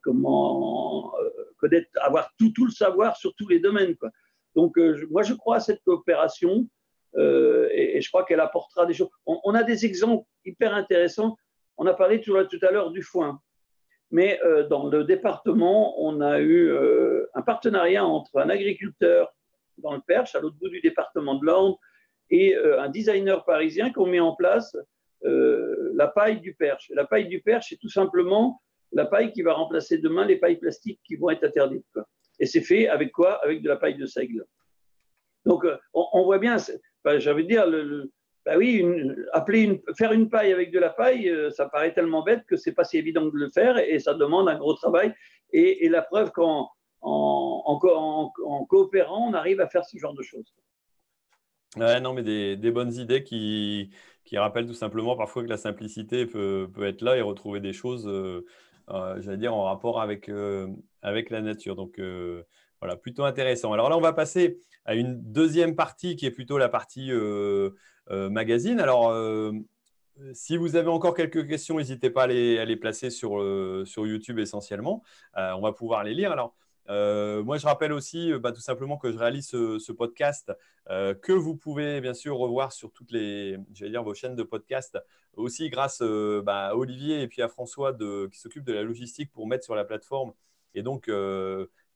[0.02, 1.12] comment
[1.58, 3.96] connaître, avoir tout, tout le savoir sur tous les domaines.
[3.96, 4.10] Quoi.
[4.54, 4.76] Donc,
[5.10, 6.66] moi, je crois à cette coopération.
[7.16, 9.08] Euh, et, je crois qu'elle apportera des choses.
[9.26, 11.36] On, a des exemples hyper intéressants.
[11.76, 13.40] On a parlé tout, à l'heure du foin,
[14.10, 19.32] mais euh, dans le département, on a eu euh, un partenariat entre un agriculteur
[19.78, 21.76] dans le Perche, à l'autre bout du département de l'Orne,
[22.30, 24.76] et un designer parisien qui ont mis en place
[25.22, 26.90] la paille du Perche.
[26.94, 28.60] La paille du Perche, c'est tout simplement
[28.92, 31.84] la paille qui va remplacer demain les pailles plastiques qui vont être interdites.
[32.38, 33.42] Et c'est fait avec quoi?
[33.44, 34.44] Avec de la paille de seigle.
[35.44, 35.64] Donc,
[35.94, 36.56] on voit bien,
[37.18, 38.10] j'avais dire, le,
[38.48, 38.82] bah oui,
[39.98, 42.84] faire une paille avec de la paille, euh, ça paraît tellement bête que c'est pas
[42.84, 45.12] si évident de le faire et, ça demande un gros travail.
[45.52, 46.70] Et, la preuve qu'en
[47.02, 50.54] en, en, coopérant, on arrive à faire ce genre de choses.
[51.76, 53.90] Ouais, non, mais des, bonnes idées qui,
[54.24, 57.72] qui rappellent tout simplement parfois que la simplicité peut, peut être là et retrouver des
[57.72, 58.46] choses, euh,
[58.90, 60.30] euh, j'allais dire, en rapport avec,
[61.02, 61.76] avec la nature.
[61.76, 62.00] Donc,
[62.80, 63.72] voilà, plutôt intéressant.
[63.72, 67.70] Alors là, on va passer à une deuxième partie qui est plutôt la partie euh,
[68.10, 68.80] euh, magazine.
[68.80, 69.52] Alors, euh,
[70.32, 73.44] si vous avez encore quelques questions, n'hésitez pas à les, placer sur,
[73.84, 75.02] sur, YouTube essentiellement.
[75.36, 76.32] on va pouvoir les lire.
[76.32, 76.56] Alors,
[76.88, 80.52] moi, je rappelle aussi bah, tout simplement que je réalise ce, podcast
[80.86, 84.98] que vous pouvez bien sûr revoir sur toutes les, dire, vos chaînes de podcast,
[85.36, 89.46] aussi grâce bah, à Olivier et puis à François qui s'occupe de la logistique pour
[89.46, 90.32] mettre sur la plateforme.
[90.74, 91.08] Et donc,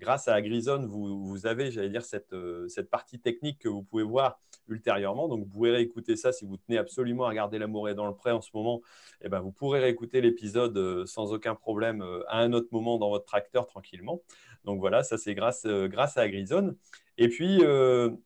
[0.03, 4.41] grâce à Agrison, vous, avez, j'allais dire, euh, cette, partie technique que vous pouvez voir
[4.69, 5.29] ultérieurement.
[5.29, 8.15] Donc, vous pouvez réécouter ça si vous tenez absolument à regarder L'amour est dans le
[8.15, 8.83] prêt en ce moment.
[9.23, 12.99] Eh ben, vous pourrez réécouter l'épisode euh, sans aucun problème euh, à un autre moment
[12.99, 14.21] dans votre tracteur tranquillement.
[14.65, 16.75] Donc voilà, ça c'est grâce, grâce à Agrison.
[17.19, 18.19] Et puis, on,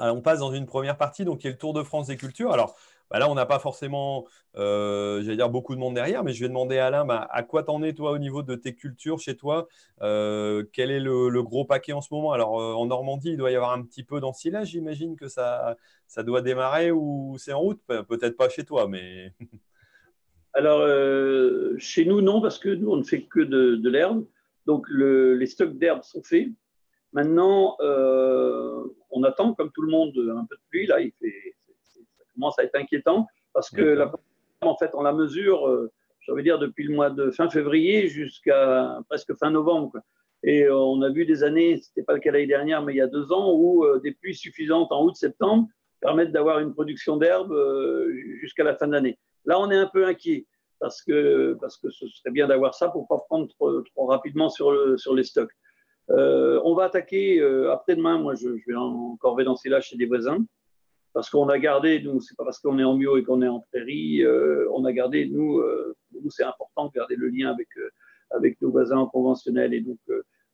[0.00, 2.52] on, passe dans une première partie, donc qui est le Tour de France des cultures.
[2.52, 2.76] Alors,
[3.10, 4.26] bah là, on n'a pas forcément,
[4.56, 7.62] euh, j'allais beaucoup de monde derrière, mais je vais demander à Alain, bah, à quoi
[7.62, 9.68] t'en es, toi, au niveau de tes cultures chez toi
[10.02, 12.32] euh, Quel est le, gros paquet en ce moment?
[12.32, 15.76] Alors, euh, en Normandie, il doit y avoir un petit peu d'ensilage, j'imagine que ça,
[16.08, 17.80] ça doit démarrer ou c'est en route?
[17.86, 19.32] Peut-être pas chez toi, mais.
[20.54, 20.88] Alors,
[21.78, 24.24] chez nous, non, parce que nous, on ne fait que de, l'herbe.
[24.66, 26.48] Donc, les stocks d'herbe sont faits.
[27.12, 30.86] Maintenant, on attend, comme tout le monde, un peu de pluie.
[30.86, 31.56] Là, il fait
[32.36, 34.12] commence à être inquiétant parce que la,
[34.60, 35.90] en fait, on la mesure, euh,
[36.20, 39.98] je veux dire, depuis le mois de fin février jusqu'à presque fin novembre.
[40.42, 42.92] Et euh, on a vu des années, ce n'était pas le cas l'année dernière, mais
[42.92, 45.66] il y a deux ans, où euh, des pluies suffisantes en août-septembre
[46.00, 47.56] permettent d'avoir une production d'herbe
[48.40, 49.18] jusqu'à la fin d'année.
[49.46, 50.46] Là, on est un peu inquiet
[50.80, 54.48] parce que, parce que ce serait bien d'avoir ça pour ne pas prendre trop, rapidement
[54.48, 55.52] sur, sur les stocks.
[56.08, 60.44] on va attaquer après-demain, moi je, je vais en corvée dans ces chez des voisins
[61.16, 63.48] parce qu'on a gardé, nous, c'est pas parce qu'on est en bio et qu'on est
[63.48, 67.50] en prairie, euh, on a gardé, nous, euh, nous c'est important de garder le lien
[67.50, 67.88] avec, euh,
[68.32, 69.72] avec nos voisins conventionnels.
[69.72, 69.98] Et donc,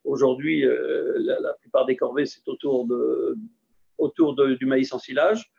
[0.05, 3.37] aujourd'hui, la, plupart des corvées, c'est autour, de,
[3.99, 5.51] autour du maïs en silage.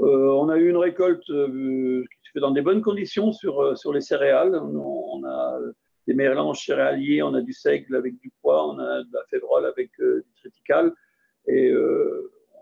[0.00, 4.00] On a eu une récolte qui se fait dans des bonnes conditions sur, sur les
[4.00, 4.54] céréales.
[4.54, 5.58] On, a
[6.06, 9.66] des mélanges céréaliers, on a du seigle avec du pois, on a de la févrole
[9.66, 10.92] avec du triticale.
[11.46, 11.72] Et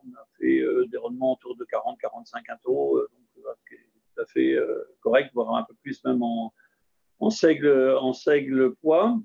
[0.04, 3.76] on a fait euh, des rendements autour de 40-45 quintaux, euh, donc euh,
[4.14, 4.58] tout à fait
[5.00, 6.52] correct, voire un peu plus même en,
[7.20, 9.16] en seigle, en seigle poids.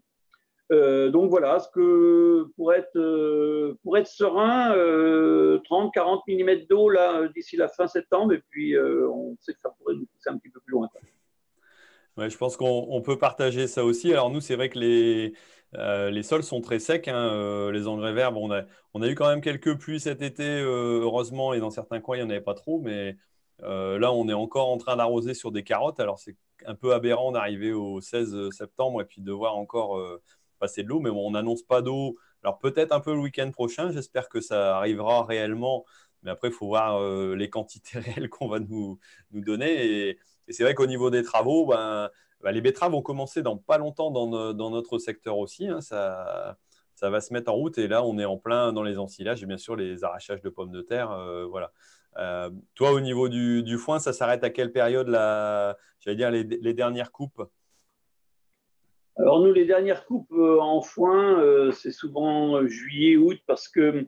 [1.12, 7.68] Donc voilà, ce que pour être, pour être serein, 30-40 mm d'eau là d'ici la
[7.68, 10.74] fin septembre, et puis on sait que ça pourrait nous pousser un petit peu plus
[10.74, 10.90] loin.
[12.18, 14.12] Je pense qu'on peut partager ça aussi.
[14.12, 15.34] Alors nous, c'est vrai que les,
[15.76, 18.38] euh, les sols sont très secs, hein, euh, les engrais verts.
[18.38, 18.64] on, a,
[18.94, 22.18] on, a, eu quand même quelques pluies cet été, euh, heureusement, et dans certains coins,
[22.18, 22.80] il n'y en avait pas trop.
[22.80, 23.18] Mais
[23.62, 26.00] là, on est encore en train d'arroser sur des carottes.
[26.00, 30.00] Alors, c'est un peu aberrant d'arriver au 16 septembre et puis de voir encore
[30.64, 30.99] passer de l'eau.
[30.99, 32.18] Mais on n'annonce pas d'eau.
[32.43, 33.91] Alors, peut-être un peu le week-end prochain.
[33.91, 35.86] J'espère que ça arrivera réellement.
[36.24, 36.99] Mais après, il faut voir
[37.36, 38.99] les quantités réelles qu'on va nous,
[39.32, 39.86] nous donner.
[39.86, 42.09] Et, c'est vrai qu'au niveau des travaux, ben,
[42.43, 45.68] bah, les betteraves vont commencer dans pas longtemps dans, notre secteur aussi.
[45.68, 45.80] Hein.
[45.82, 46.57] ça,
[47.01, 49.45] va se mettre en route et là, on est en plein dans les ensilages et
[49.45, 51.11] bien sûr les arrachages de pommes de terre.
[51.11, 51.72] Euh, voilà.
[52.18, 55.07] Euh, toi, au niveau du, foin, ça s'arrête à quelle période
[55.99, 57.41] J'allais dire les, dernières coupes?
[59.16, 64.07] Alors nous, les dernières coupes euh, en foin, c'est souvent juillet, août parce que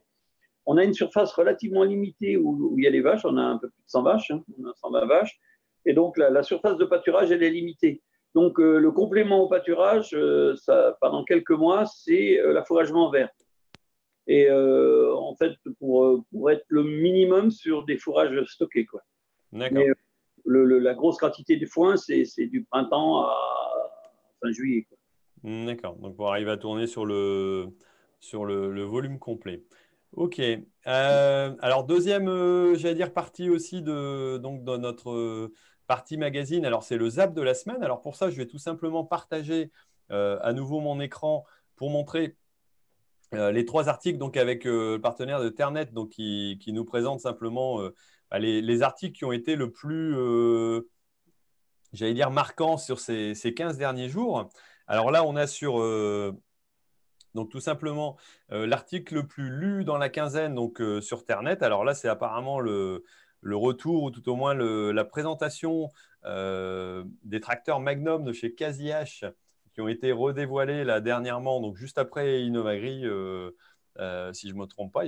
[0.65, 3.23] on a une surface relativement limitée où, il y a les vaches.
[3.23, 4.43] On a un peu plus de 100 vaches, hein.
[4.59, 5.39] on a 120 vaches.
[5.85, 8.01] Et donc, la, la, surface de pâturage, elle est limitée.
[8.35, 13.29] Donc, euh, le complément au pâturage, euh, ça, pendant quelques mois, c'est euh, l'affouragement vert.
[14.27, 18.85] et en fait pour, pour être le minimum sur des fourrages stockés.
[18.85, 19.01] Quoi.
[19.51, 19.69] Mais
[20.45, 23.37] le, la grosse quantité de foin, c'est du printemps à
[24.41, 24.87] fin juillet.
[25.45, 27.67] D'accord, donc pour arriver à tourner sur le,
[28.19, 29.63] sur le volume complet.
[30.15, 30.39] Ok.
[30.39, 35.53] Euh, alors, deuxième, euh, j'allais dire, partie aussi de, donc, dans notre euh,
[35.87, 36.65] partie magazine.
[36.65, 37.83] Alors, c'est le zap de la semaine.
[37.83, 39.71] Alors, pour ça, je vais tout simplement partager
[40.09, 42.37] à nouveau mon écran pour montrer
[43.31, 47.79] les trois articles donc, avec le partenaire de Ternet donc, qui, qui nous présente simplement
[48.29, 50.13] bah, les, les, articles qui ont été le plus,
[51.91, 54.47] j'allais dire, marquants sur ces, ces, 15 derniers jours.
[54.87, 55.79] Alors là, on a sur
[57.35, 58.17] donc tout simplement,
[58.51, 62.07] euh, l'article le plus lu dans la quinzaine donc, euh, sur Ternet, alors là c'est
[62.07, 63.03] apparemment le,
[63.43, 65.91] retour ou tout au moins la présentation
[66.23, 69.25] euh, des tracteurs Magnum de chez Casiache
[69.73, 74.93] qui ont été redévoilés là dernièrement, donc juste après Innovagri, si je ne me trompe
[74.93, 75.03] pas.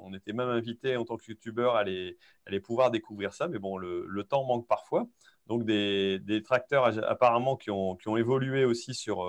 [0.00, 3.76] on était même invité en tant que youtubeur à aller pouvoir découvrir ça, mais bon,
[3.76, 5.08] le, temps manque parfois.
[5.50, 9.28] Donc des, tracteurs apparemment qui ont, qui ont évolué aussi sur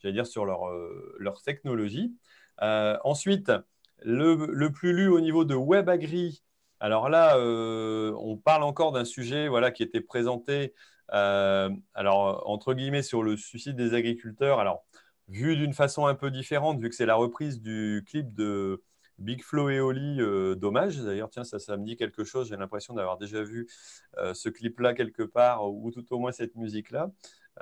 [0.00, 2.14] j'allais dire, sur leur, euh, leur technologie.
[2.62, 3.52] Euh, ensuite,
[4.02, 6.42] le, plus lu au niveau de WebAgri,
[6.80, 10.74] alors là, euh, on parle encore d'un sujet voilà, qui était présenté,
[11.08, 14.60] alors, entre guillemets, sur le suicide des agriculteurs.
[14.60, 14.84] Alors,
[15.28, 18.82] vu d'une façon un peu différente, vu que c'est la reprise du clip de
[19.20, 20.18] Big Flo et Oli,
[20.56, 20.98] dommage.
[20.98, 22.48] D'ailleurs, tiens, ça, ça me dit quelque chose.
[22.48, 23.68] J'ai l'impression d'avoir déjà vu
[24.32, 27.10] ce clip-là quelque part, ou tout au moins cette musique-là.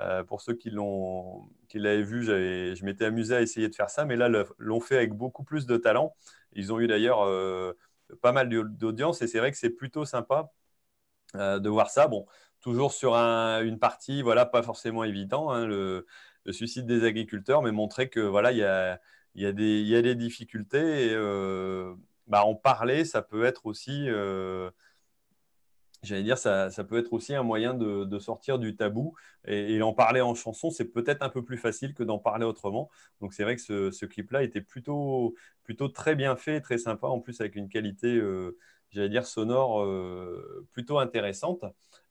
[0.01, 4.15] Euh, pour ceux qui l'avaient vu, je m'étais amusé à essayer de faire ça, mais
[4.15, 6.15] là, l'ont fait avec beaucoup plus de talent.
[6.53, 7.73] Ils ont eu d'ailleurs euh,
[8.21, 10.51] pas mal d'audience et c'est vrai que c'est plutôt sympa
[11.35, 12.07] euh, de voir ça.
[12.07, 12.25] Bon,
[12.61, 16.05] toujours sur une partie, voilà, pas forcément évident, hein, le,
[16.51, 18.99] suicide des agriculteurs, mais montrer que voilà, il y a,
[19.45, 21.15] a y a, des difficultés et
[22.27, 24.07] bah, en parler, ça peut être aussi
[26.03, 29.15] j'allais dire, ça, peut être aussi un moyen de, sortir du tabou.
[29.45, 32.89] Et, en parler en chanson, c'est peut-être un peu plus facile que d'en parler autrement.
[33.21, 37.19] Donc c'est vrai que ce, clip-là était plutôt, plutôt très bien fait, très sympa, en
[37.19, 38.57] plus avec une qualité, euh,
[38.91, 41.63] j'allais dire, sonore euh, plutôt intéressante.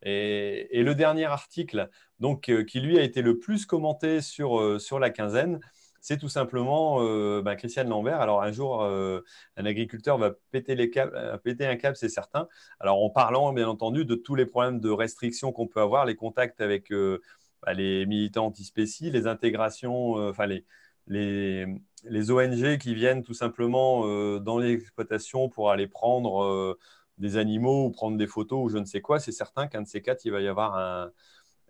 [0.03, 1.89] Et, le dernier article,
[2.21, 5.61] donc, euh, qui lui a été le plus commenté sur, sur la quinzaine,
[6.09, 8.23] c'est tout simplement euh, bah, Christiane Lambert.
[8.23, 9.21] Alors un jour, euh,
[9.59, 12.49] un agriculteur va euh, péter un câble, c'est certain.
[12.81, 16.15] Alors en parlant bien entendu de tous les problèmes de restriction qu'on peut avoir, les
[16.17, 20.65] contacts avec bah, les militants antispécies, les intégrations, enfin les,
[21.09, 26.79] les, ONG qui viennent tout simplement dans l'exploitation pour aller prendre
[27.19, 29.89] des animaux ou prendre des photos ou je ne sais quoi, c'est certain qu'un de
[29.89, 31.13] ces quatre, il va y avoir un,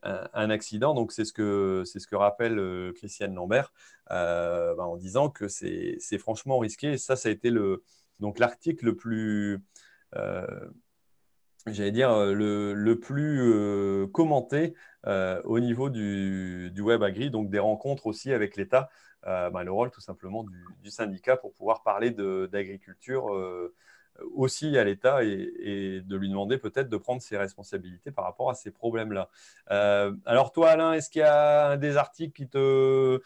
[0.03, 0.95] un, accident.
[0.95, 3.73] Donc, c'est ce que, c'est ce que rappelle euh, Christiane Lambert
[4.11, 6.99] euh, bah, en disant que c'est, franchement risqué.
[6.99, 7.83] Ça, ça a été le,
[8.21, 9.61] donc, l'article le plus,
[10.17, 10.47] euh,
[11.67, 14.75] j'allais dire, le, le plus commenté
[15.07, 18.89] au niveau du, du, Web Agri, donc des rencontres aussi avec l'État,
[19.25, 23.31] bah, le rôle tout simplement du, du, syndicat pour pouvoir parler d'agriculture
[24.35, 28.55] aussi à l'État et, de lui demander peut-être de prendre ses responsabilités par rapport à
[28.55, 29.29] ces problèmes-là.
[29.71, 33.21] Euh, alors toi, Alain, est-ce qu'il y a des articles qui te,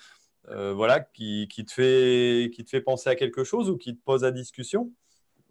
[0.49, 4.03] euh, voilà, qui, te fait, qui te fait penser à quelque chose ou qui te
[4.03, 4.93] pose à discussion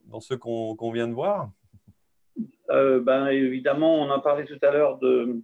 [0.06, 1.52] dans ceux qu'on vient de voir?
[2.70, 5.42] Euh, ben, Évidemment, on en parlait tout à l'heure de,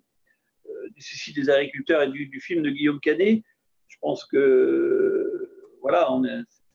[0.96, 3.44] du suicide des agriculteurs et du, film de Guillaume Canet.
[3.88, 5.50] Je pense que
[5.82, 6.10] voilà,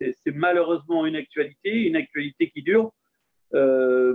[0.00, 2.92] c'est malheureusement une actualité, une actualité qui dure.
[3.55, 4.14] Euh,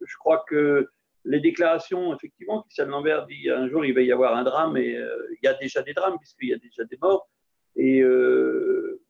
[0.00, 0.88] je, crois que
[1.24, 4.96] les déclarations, effectivement, Christian Lambert dit un jour il va y avoir un drame et
[4.96, 7.28] euh, il y a déjà des drames puisqu'il y a déjà des morts.
[7.76, 9.00] Et euh,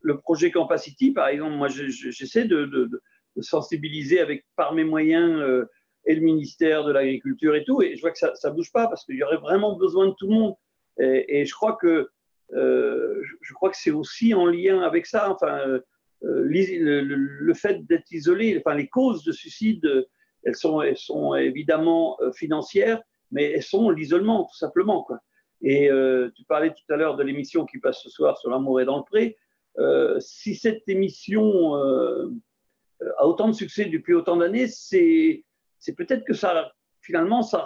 [0.00, 2.90] le projet Campacity, par exemple, moi j'essaie de,
[3.40, 5.64] sensibiliser avec par mes moyens
[6.06, 8.88] et le ministère de l'Agriculture et tout, et je vois que ça ne bouge pas
[8.88, 10.54] parce qu'il y aurait vraiment besoin de tout le monde.
[10.98, 12.08] Et, je crois que
[12.50, 15.36] je, crois que c'est aussi en lien avec ça.
[16.24, 20.06] Euh, le, fait d'être isolé, enfin les causes de suicide,
[20.42, 23.00] elles sont, évidemment euh, financières,
[23.30, 25.06] mais elles sont l'isolement tout simplement.
[25.62, 28.80] Et euh, tu parlais tout à l'heure de l'émission qui passe ce soir sur l'amour
[28.80, 29.36] et dans le pré.
[30.20, 35.44] si cette émission a autant de succès depuis autant d'années, c'est,
[35.96, 37.64] peut-être que ça, finalement, ça,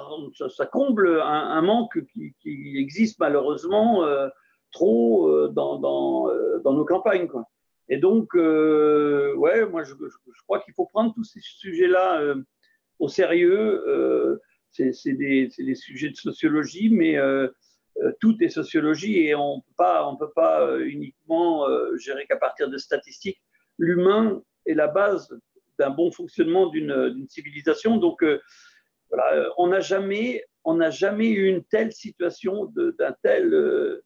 [0.71, 4.05] comble un, manque qui, existe malheureusement
[4.73, 5.79] trop dans,
[6.65, 7.29] nos campagnes.
[7.89, 9.95] Et donc, euh, ouais, moi, je,
[10.45, 12.43] crois qu'il faut prendre tous ces sujets-là euh,
[12.99, 13.85] au sérieux.
[13.89, 17.19] Euh, c'est des, des, sujets de sociologie, mais
[18.21, 21.67] tout est sociologie et on ne peut pas uniquement
[21.99, 23.43] gérer qu'à partir de statistiques.
[23.77, 25.29] L'humain est la base
[25.79, 27.99] d'un bon fonctionnement d'une civilisation.
[27.99, 28.25] Donc,
[29.11, 30.43] voilà, on n'a jamais,
[30.89, 34.01] jamais eu une telle situation, d'un tel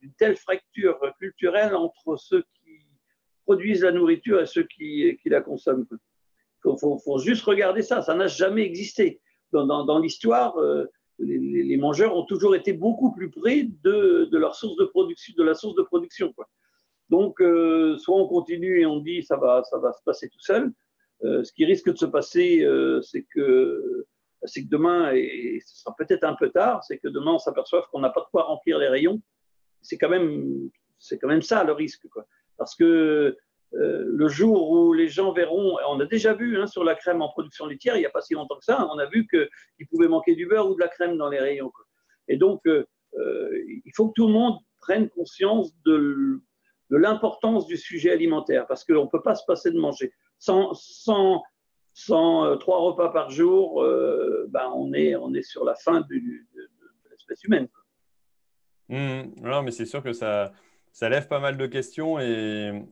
[0.00, 2.59] d'une telle fracture culturelle entre ceux qui
[3.50, 5.84] produisent la nourriture et ceux qui, la consomment.
[6.64, 9.20] Il faut, juste regarder ça, ça n'a jamais existé.
[9.52, 10.84] Dans, l'histoire, euh,
[11.18, 15.74] les, mangeurs ont toujours été beaucoup plus près de, leur source de production, la source
[15.74, 16.32] de production.
[17.08, 20.44] Donc, euh, soit on continue et on dit ça va, ça va se passer tout
[20.50, 20.72] seul.
[21.22, 22.64] ce qui risque de se passer,
[23.02, 24.06] c'est que
[24.76, 28.10] demain, et ce sera peut-être un peu tard, c'est que demain on s'aperçoive qu'on n'a
[28.10, 29.20] pas de quoi remplir les rayons.
[29.82, 32.06] C'est quand même, ça le risque.
[32.60, 33.38] Parce que
[33.72, 37.22] euh, le jour où les gens verront, on a déjà vu hein, sur la crème
[37.22, 39.88] en production laitière, il n'y a pas si longtemps que ça, on a vu qu'il
[39.88, 41.72] pouvait manquer du beurre ou de la crème dans les rayons.
[42.28, 42.84] Et donc, euh,
[43.18, 43.48] euh,
[43.86, 46.42] il faut que tout le monde prenne conscience de,
[46.90, 50.12] l'importance du sujet alimentaire, parce qu'on ne peut pas se passer de manger.
[50.38, 50.74] Sans,
[51.94, 53.82] trois repas par jour,
[54.48, 56.14] ben on, est, on est sur la fin de,
[57.10, 57.68] l'espèce humaine.
[58.88, 59.40] Mmh.
[59.40, 60.52] non, mais c'est sûr que ça,
[60.92, 62.84] ça lève pas mal de questions et,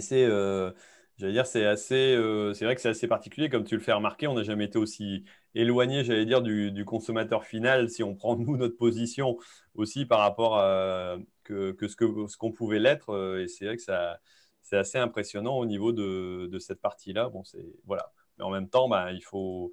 [0.00, 0.70] c'est, euh,
[1.18, 2.16] dire, c'est assez,
[2.54, 4.78] c'est vrai que c'est assez particulier, comme tu le fais remarquer, on n'a jamais été
[4.78, 9.38] aussi éloigné, j'allais dire, du, consommateur final, si on prend nous notre position
[9.74, 11.16] aussi par rapport à
[11.48, 14.20] ce que ce qu'on pouvait l'être, et c'est vrai que ça,
[14.66, 17.28] c'est assez impressionnant au niveau de, cette partie-là.
[17.28, 18.12] Bon, c'est voilà.
[18.38, 19.72] Mais en même temps, bah, il faut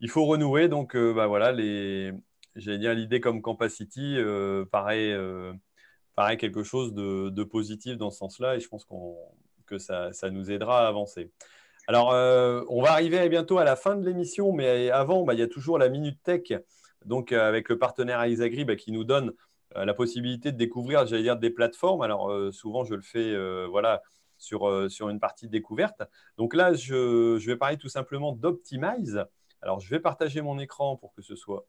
[0.00, 0.68] il faut renouer.
[0.68, 2.12] Donc, euh, bah, voilà, les,
[2.56, 5.16] j'allais dire l'idée comme Campacity euh, paraît,
[6.12, 8.86] euh, paraît quelque chose de, positif dans ce sens-là, et je pense
[9.66, 11.30] que ça, ça, nous aidera à avancer.
[11.88, 12.08] Alors,
[12.70, 15.48] on va arriver bientôt à la fin de l'émission, mais avant, bah, il y a
[15.48, 16.52] toujours la Minute Tech,
[17.04, 19.32] donc avec le partenaire Isagri bah, qui nous donne
[19.74, 22.02] la possibilité de découvrir, j'allais dire, des plateformes.
[22.02, 23.36] Alors, souvent, je le fais,
[23.66, 24.02] voilà
[24.42, 26.02] sur, euh, sur une partie découverte.
[26.36, 29.24] Donc là, je, je vais parler tout simplement d'Optimize.
[29.62, 31.64] Alors, je vais partager mon écran pour que ce soit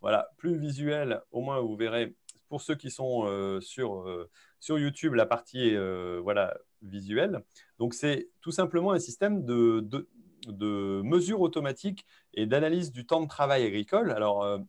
[0.00, 1.22] voilà, plus visuel.
[1.32, 2.14] Au moins, vous verrez,
[2.50, 4.28] pour ceux qui sont euh, sur, euh,
[4.58, 5.74] sur YouTube, la partie
[6.22, 7.42] voilà, visuelle.
[7.78, 10.10] Donc, c'est tout simplement un système de, de,
[10.48, 14.10] de mesure automatique et d'analyse du temps de travail agricole.
[14.10, 14.60] Alors,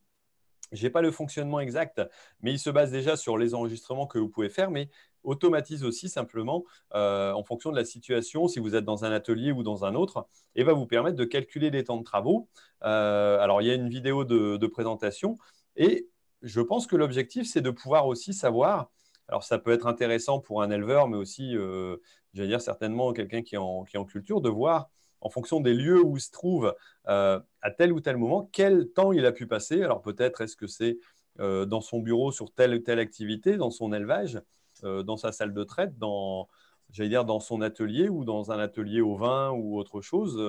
[0.71, 2.01] je n'ai pas le fonctionnement exact,
[2.41, 4.89] mais il se base déjà sur les enregistrements que vous pouvez faire, mais
[5.23, 6.63] automatise aussi simplement
[6.95, 9.95] euh, en fonction de la situation, si vous êtes dans un atelier ou dans un
[9.95, 12.47] autre, et va vous permettre de calculer les temps de travaux.
[12.83, 15.37] Euh, alors, il y a une vidéo de, présentation,
[15.75, 16.07] et
[16.41, 18.89] je pense que l'objectif, c'est de pouvoir aussi savoir,
[19.27, 21.97] alors ça peut être intéressant pour un éleveur, mais aussi, euh,
[22.33, 24.89] j'allais dire certainement quelqu'un qui, est en culture, de voir
[25.21, 26.75] en fonction des lieux où il se trouve
[27.07, 29.83] euh, à tel ou tel moment, quel temps il a pu passer.
[29.83, 30.97] Alors peut-être est-ce que c'est
[31.39, 34.41] euh, dans son bureau sur telle ou telle activité, dans son élevage,
[34.83, 36.47] dans sa salle de traite, dans,
[36.89, 40.41] j'allais dire, dans son atelier ou dans un atelier au vin ou autre chose.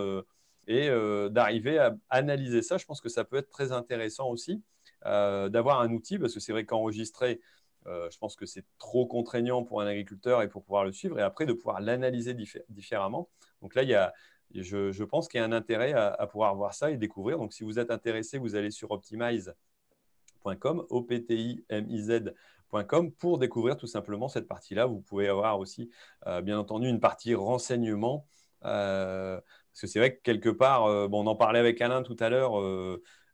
[0.67, 0.89] et
[1.31, 4.63] d'arriver à analyser ça, je pense que ça peut être très intéressant aussi
[5.05, 7.41] d'avoir un outil, parce que c'est vrai qu'enregistrer,
[7.87, 11.23] je pense que c'est trop contraignant pour un agriculteur et pour pouvoir le suivre, et
[11.23, 12.35] après de pouvoir l'analyser
[12.69, 13.29] différemment.
[13.61, 14.13] Donc là, il y a,
[14.55, 17.39] je, pense qu'il y a un intérêt à, pouvoir voir ça et découvrir.
[17.39, 24.49] Donc, si vous êtes intéressé, vous allez sur optimize.com, optimiz.com, pour découvrir tout simplement cette
[24.49, 24.87] partie-là.
[24.87, 25.91] Vous pouvez avoir aussi,
[26.27, 28.27] euh, bien entendu, une partie renseignement.
[28.65, 29.41] Euh,
[29.73, 32.17] parce que c'est vrai que quelque part, euh, bon, on en parlait avec Alain tout
[32.21, 32.53] à l'heure,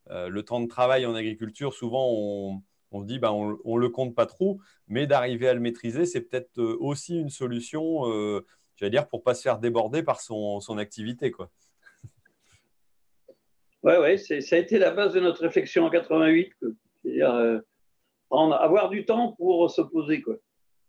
[0.09, 3.89] le temps de travail en agriculture, souvent, on, on se dit, bah, on ne le
[3.89, 8.03] compte pas trop, mais d'arriver à le maîtriser, c'est peut-être aussi une solution
[8.79, 11.31] j'allais dire, pour ne pas se faire déborder par son, son activité.
[11.31, 11.51] Quoi.
[13.83, 16.53] Oui, ouais, ça a été la base de notre réflexion en 88.
[17.03, 17.59] C'est-à-dire euh,
[18.31, 20.21] avoir du temps pour se poser.
[20.21, 20.37] Quoi.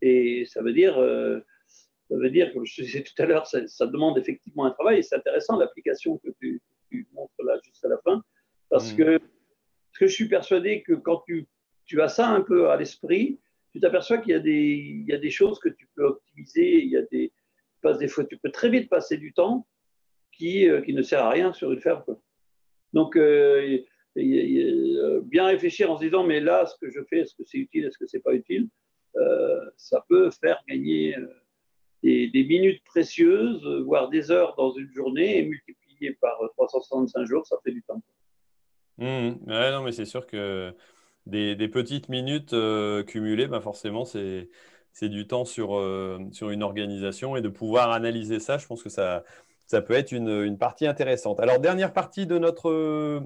[0.03, 1.41] Et ça veut dire, euh,
[2.09, 4.99] ça veut dire, comme je disais tout à l'heure, ça, demande effectivement un travail.
[4.99, 6.63] Et c'est intéressant l'application que tu,
[7.13, 8.23] montres là juste à la fin.
[8.71, 8.97] Parce, mmh.
[8.97, 11.47] que, parce que je suis persuadé que quand tu,
[11.85, 13.41] tu as ça un peu à l'esprit,
[13.73, 16.83] tu t'aperçois qu'il y, a des, il y a des choses que tu peux optimiser,
[16.83, 17.33] il y a des,
[17.99, 19.67] des fois, tu peux très vite passer du temps
[20.33, 22.05] qui, euh, qui ne sert à rien sur une ferme.
[22.93, 23.79] Donc, euh,
[24.19, 27.59] euh, bien réfléchir en se disant, mais là, ce que je fais, est-ce que c'est
[27.59, 28.69] utile, est-ce que c'est pas utile,
[29.77, 31.17] ça peut faire gagner
[32.03, 37.57] des, minutes précieuses, voire des heures dans une journée, et multiplié par 365 jours, ça
[37.65, 38.03] fait du temps.
[39.01, 39.31] Mmh.
[39.47, 40.75] non, mais c'est sûr que
[41.27, 42.55] des, petites minutes
[43.07, 44.51] cumulées, ben forcément, c'est
[44.93, 48.83] c'est du temps sur, euh, sur une organisation et de pouvoir analyser ça, je pense
[48.83, 49.25] que ça,
[49.67, 51.41] ça peut être une, une partie intéressante.
[51.41, 53.23] Alors, dernière partie de notre,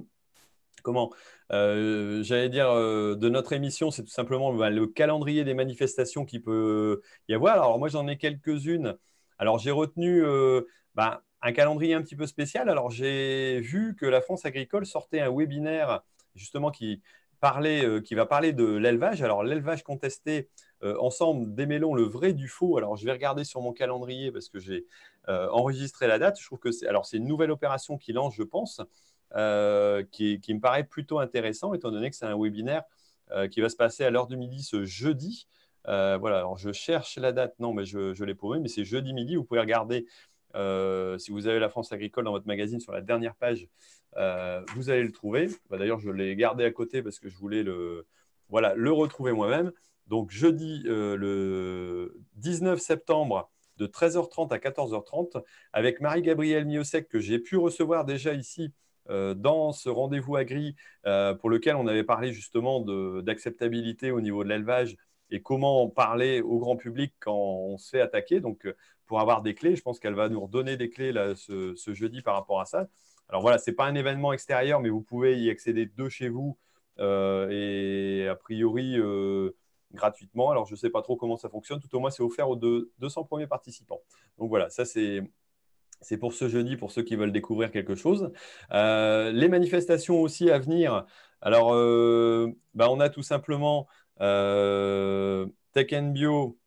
[0.83, 1.11] comment
[1.51, 7.03] J'allais dire de notre émission, c'est tout simplement bah, le calendrier des manifestations qui peut
[7.29, 7.55] y avoir.
[7.55, 8.97] Alors moi j'en ai quelques-unes.
[9.39, 10.25] Alors j'ai retenu
[10.95, 12.69] bah, un calendrier un petit peu spécial.
[12.69, 16.03] Alors j'ai vu que la France agricole sortait un webinaire
[16.35, 17.03] justement qui
[17.39, 19.23] parlait, qui va parler de l'élevage.
[19.23, 20.49] Alors l'élevage contesté
[20.83, 22.79] ensemble, démêlons le vrai du faux.
[22.79, 24.87] Alors je vais regarder sur mon calendrier parce que j'ai
[25.29, 26.41] enregistré la date.
[26.41, 28.81] Je trouve que c'est alors c'est une nouvelle opération qui lance, je pense.
[29.37, 32.85] Euh, qui, me paraît plutôt intéressant, étant donné que c'est un webinaire
[33.33, 35.49] euh, qui va se passer à l'heure de midi ce jeudi.
[35.89, 39.13] Euh, voilà, alors je cherche la date, non, mais je, l'ai pour mais c'est jeudi
[39.13, 39.35] midi.
[39.35, 40.07] Vous pouvez regarder,
[41.19, 43.69] si vous avez la France agricole dans votre magazine sur la dernière page,
[44.17, 45.49] vous allez le trouver.
[45.71, 48.07] Bah, d'ailleurs, je l'ai gardé à côté parce que je voulais le,
[48.49, 49.73] voilà, le retrouver moi-même.
[50.07, 55.43] Donc jeudi, le 19 septembre, de 13h30 à 14h30,
[55.73, 58.73] avec Marie-Gabrielle Miosec, que j'ai pu recevoir déjà ici
[59.11, 60.77] euh, dans ce rendez-vous agri
[61.07, 62.81] euh, pour lequel on avait parlé justement
[63.21, 64.97] d'acceptabilité au niveau de l'élevage
[65.31, 68.41] et comment parler au grand public quand on se fait attaquer.
[68.41, 71.75] Donc, euh, pour avoir des clés, je pense qu'elle va nous redonner des clés ce,
[71.95, 72.89] jeudi par rapport à ça.
[73.29, 76.29] Alors voilà, ce n'est pas un événement extérieur, mais vous pouvez y accéder de chez
[76.29, 76.57] vous
[76.99, 78.99] et a priori
[79.95, 80.51] gratuitement.
[80.51, 81.81] Alors, je ne sais pas trop comment ça fonctionne.
[81.81, 84.01] Tout au moins, c'est offert aux 200 premiers participants.
[84.39, 88.31] Donc voilà, ça c'est pour ce jeudi, pour ceux qui veulent découvrir quelque chose.
[88.73, 91.07] Euh, les manifestations aussi à venir.
[91.41, 96.59] Alors, euh, bah, on a tout simplement euh, Tech Bio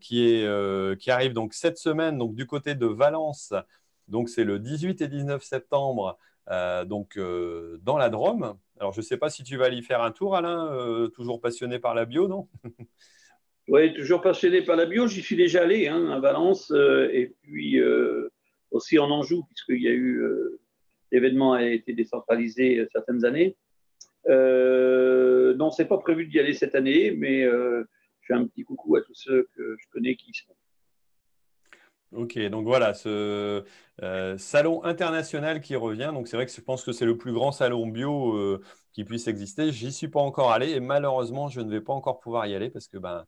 [0.00, 3.54] qui, est, qui arrive donc cette semaine, donc du côté de Valence.
[4.08, 6.18] Donc, c'est le 18 et 19 septembre,
[6.86, 8.56] donc dans la Drôme.
[8.78, 11.78] Alors, je ne sais pas si tu vas y faire un tour, Alain, toujours passionné
[11.78, 12.48] par la bio, non?
[13.68, 15.08] Oui, toujours passionné par la bio.
[15.08, 18.30] J'y suis déjà allé hein, à Valence euh, et puis euh,
[18.70, 20.60] aussi en Anjou, puisqu'il y a eu euh,
[21.10, 23.56] l'événement a été décentralisé certaines années.
[24.28, 27.84] Non, c'est pas prévu d'y aller cette année, mais je
[28.26, 30.54] fais un petit coucou à tous ceux que je connais qui y sont.
[32.12, 33.64] Ok, donc voilà, ce
[34.38, 36.12] salon international qui revient.
[36.14, 38.60] Donc c'est vrai que je pense que c'est le plus grand salon bio
[38.92, 39.72] qui puisse exister.
[39.72, 42.70] J'y suis pas encore allé et malheureusement je ne vais pas encore pouvoir y aller
[42.70, 43.26] parce que ben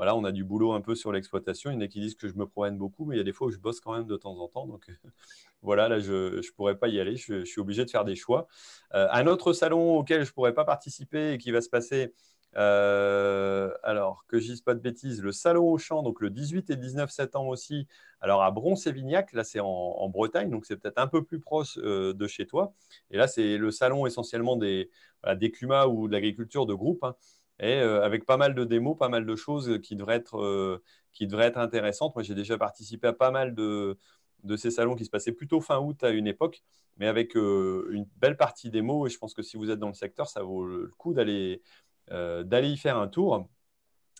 [0.00, 1.70] voilà, on a du boulot un peu sur l'exploitation.
[1.70, 3.24] Il y en a qui disent que je me promène beaucoup, mais il y a
[3.24, 4.66] des fois où je bosse quand même de temps en temps.
[4.66, 4.86] Donc
[5.62, 7.16] voilà, là, je ne pourrais pas y aller.
[7.16, 8.48] Je, suis obligé de faire des choix.
[8.94, 12.14] Euh, un autre salon auquel je ne pourrais pas participer et qui va se passer,
[12.56, 16.70] euh, alors que je dise pas de bêtises, le salon au champ, donc le 18
[16.70, 17.86] et 19 septembre aussi.
[18.22, 22.14] Alors à Bron-Sévignac, là c'est en, Bretagne, donc c'est peut-être un peu plus proche euh,
[22.14, 22.72] de chez toi.
[23.10, 24.88] Et là, c'est le salon essentiellement des,
[25.36, 27.04] des climats ou de l'agriculture de groupe.
[27.04, 27.16] Hein
[27.60, 30.82] et euh, avec pas mal de démos, pas mal de choses qui devraient être, euh,
[31.12, 32.14] qui devraient être intéressantes.
[32.16, 33.98] Moi, j'ai déjà participé à pas mal de,
[34.44, 36.62] de, ces salons qui se passaient plutôt fin août à une époque,
[36.96, 39.10] mais avec euh, une belle partie démos.
[39.10, 41.62] Et je pense que si vous êtes dans le secteur, ça vaut le coup d'aller
[42.08, 43.48] d'aller y faire un tour.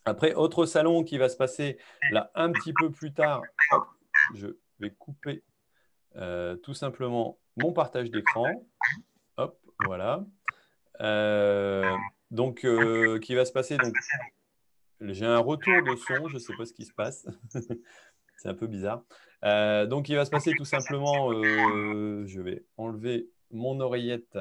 [0.04, 1.76] Après, autre salon qui va se passer
[2.12, 3.42] là un petit peu plus tard,
[4.36, 4.46] je
[4.78, 5.42] vais couper
[6.62, 8.46] tout simplement mon partage d'écran.
[9.38, 10.24] Hop, voilà
[12.30, 13.76] donc, euh, qui va se passer.
[13.76, 13.94] Donc,
[15.00, 17.26] j'ai un retour de son, je ne sais pas ce qui se passe.
[18.36, 19.02] C'est un peu bizarre.
[19.44, 24.38] Euh, donc, il va se passer tout simplement, euh, je vais enlever mon oreillette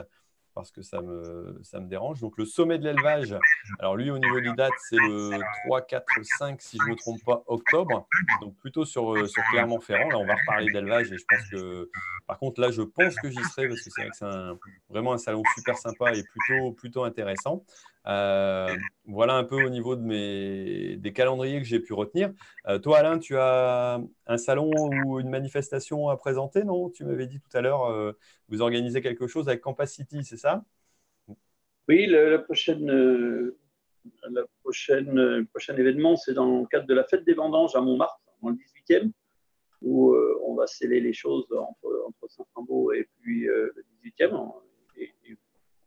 [0.54, 2.20] parce que ça me, ça me dérange.
[2.20, 3.36] Donc, le sommet de l'élevage,
[3.80, 6.06] alors lui, au niveau des dates, c'est le 3, 4,
[6.40, 8.08] 5, si je ne me trompe pas, octobre.
[8.42, 10.10] Donc, plutôt sur, euh, sur Clermont-Ferrand.
[10.10, 11.90] Là, on va reparler d'élevage et je pense que,
[12.28, 15.14] par contre, là, je pense que j'y serai parce que c'est vrai que c'est vraiment
[15.14, 17.64] un salon super sympa et plutôt, plutôt intéressant.
[18.10, 22.32] Euh, voilà un peu au niveau de mes, des calendriers que j'ai pu retenir.
[22.68, 24.72] Euh, toi, Alain, tu as un salon
[25.06, 26.90] ou une manifestation à présenter, non?
[26.90, 28.14] Tu m'avais dit tout à l'heure, euh,
[28.48, 30.64] vous organisez quelque chose avec Campacity, c'est ça?
[31.88, 32.12] Oui,
[32.46, 32.86] prochaine,
[34.30, 37.82] la prochaine, le prochain événement, c'est dans le cadre de la fête des vendanges à
[37.82, 39.12] Montmartre, dans le 18e,
[39.82, 43.74] où on va sceller les choses entre, Saint-Frambeau et puis le
[44.06, 44.52] 18e,
[44.98, 45.12] et,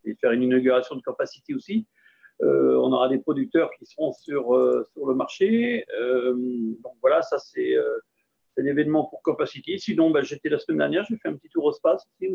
[0.03, 1.87] et, faire une inauguration de Campacity aussi.
[2.43, 5.85] Euh, on aura des producteurs qui seront sur, euh, sur le marché.
[5.99, 6.33] Euh,
[6.83, 7.75] donc voilà, ça c'est
[8.57, 9.79] l'événement pour Capacity.
[9.79, 12.33] Sinon, ben, j'étais la semaine dernière, j'ai fait un petit tour au space aussi.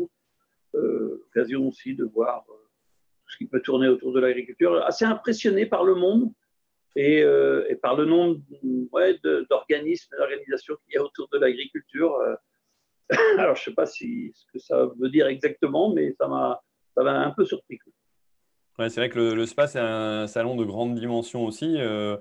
[0.73, 4.83] Occasion aussi de voir tout ce qui peut tourner autour de l'agriculture.
[4.83, 6.31] Assez impressionné par le monde
[6.95, 7.23] et,
[7.81, 8.39] par le nombre
[8.91, 12.17] ouais, d'organismes d'organisations qu'il y a autour de l'agriculture.
[13.37, 14.03] Alors, je ne sais pas ce
[14.53, 16.61] que ça veut dire exactement, mais ça m'a
[16.97, 17.79] un peu surpris
[18.87, 22.17] c'est vrai que le, SPA, c'est un salon de grande dimension aussi, euh,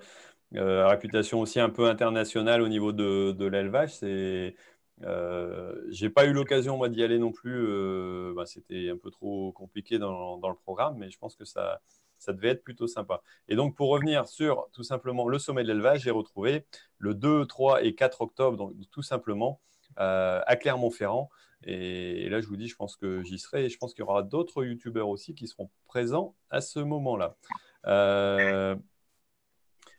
[0.56, 3.94] euh, réputation aussi un peu internationale au niveau de, l'élevage.
[3.96, 4.56] C'est
[5.04, 7.66] Euh, j'ai pas eu l'occasion d'y aller non plus.
[7.68, 11.80] Euh, bah, c'était un peu trop compliqué dans, le programme, mais je pense que ça,
[12.18, 13.22] ça devait être plutôt sympa.
[13.48, 16.66] Et donc pour revenir sur tout simplement le sommet de l'élevage, j'ai retrouvé
[16.98, 19.61] le 2, 3 et 4 octobre, donc tout simplement
[19.98, 21.30] euh, à Clermont-Ferrand.
[21.64, 23.66] Et, là, je vous dis, je pense que j'y serai.
[23.66, 27.36] Et je pense qu'il y aura d'autres youtubeurs aussi qui seront présents à ce moment-là.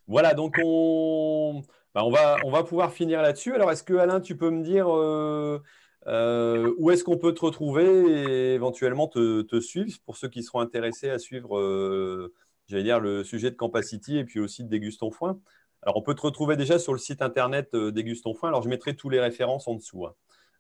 [0.07, 1.64] voilà, donc on,
[1.95, 3.53] bah, on, va, pouvoir finir là-dessus.
[3.53, 5.62] Alors, est-ce que Alain, tu peux me dire euh,
[6.07, 10.60] euh, où est-ce qu'on peut te retrouver et éventuellement te, suivre pour ceux qui seront
[10.60, 12.34] intéressés à suivre, euh,
[12.68, 15.39] j'allais dire, le sujet de Campacity et puis aussi de Déguston Foin?
[15.82, 18.49] Alors, on peut te retrouver déjà sur le site internet Déguston Foin.
[18.49, 20.05] Alors, je mettrai tous les références en dessous.
[20.05, 20.14] Hein.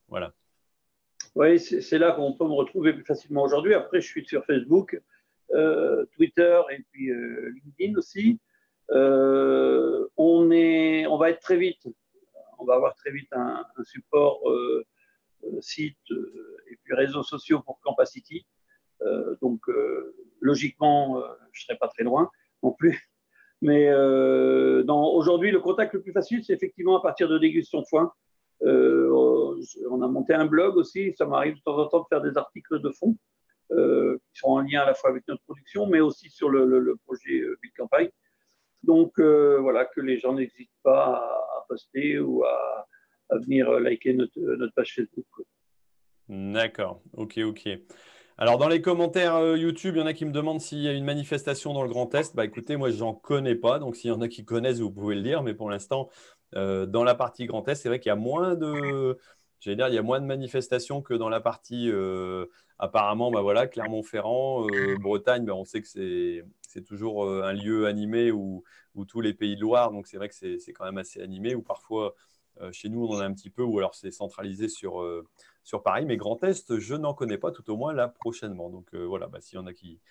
[0.07, 0.33] Voilà.
[1.39, 3.73] Oui, c'est là qu'on peut me retrouver plus facilement aujourd'hui.
[3.73, 5.01] Après, je suis sur Facebook,
[6.11, 8.39] Twitter et puis LinkedIn aussi.
[8.91, 11.87] Euh, on, est, on va être très vite,
[12.57, 14.83] on va avoir très vite un, support euh,
[15.43, 18.45] euh, site et puis réseaux sociaux pour Campacity.
[19.41, 19.61] donc,
[20.41, 21.21] logiquement,
[21.53, 22.29] je ne serai pas très loin
[22.63, 23.09] non plus.
[23.61, 28.11] Mais aujourd'hui, le contact le plus facile, c'est effectivement à partir de dégustation de foin.
[29.89, 31.13] On a monté un blog aussi.
[31.17, 33.15] Ça m'arrive de temps en temps de faire des articles de fond
[33.69, 37.43] qui sont en lien à la fois avec notre production, mais aussi sur le, projet
[37.61, 38.09] Big Campagne.
[38.83, 42.87] Donc euh, voilà, que les gens n'hésitent pas à, poster ou à,
[43.31, 45.25] venir liker notre, page Facebook.
[46.27, 47.69] D'accord, ok, ok.
[48.37, 50.87] Alors dans les commentaires euh, YouTube, il y en a qui me demandent s'il y
[50.87, 52.35] a une manifestation dans le Grand Est.
[52.35, 55.15] Bah écoutez, moi j'en connais pas, donc s'il y en a qui connaissent, vous pouvez
[55.15, 55.43] le dire.
[55.43, 56.09] Mais pour l'instant,
[56.55, 59.17] euh, dans la partie Grand Est, c'est vrai qu'il y a moins de,
[59.59, 61.91] j'allais dire, il y a moins de manifestations que dans la partie
[62.77, 64.67] apparemment, bah voilà, Clermont-Ferrand,
[64.99, 68.63] Bretagne, bah, on sait que c'est c'est toujours euh, un lieu animé où,
[69.07, 71.61] tous les pays de Loire, donc c'est vrai que c'est quand même assez animé, ou
[71.61, 72.15] parfois
[72.59, 75.25] euh, chez nous on en a un petit peu, ou alors c'est centralisé sur, euh,
[75.63, 78.69] sur Paris, mais Grand Est, je n'en connais pas, tout au moins là prochainement.
[78.69, 80.01] Donc voilà, bah, s'il y en a qui,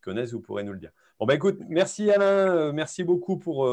[0.00, 0.92] connaissent, vous pourrez nous le dire.
[1.18, 3.66] Bon, bah écoute, merci Alain, merci beaucoup pour,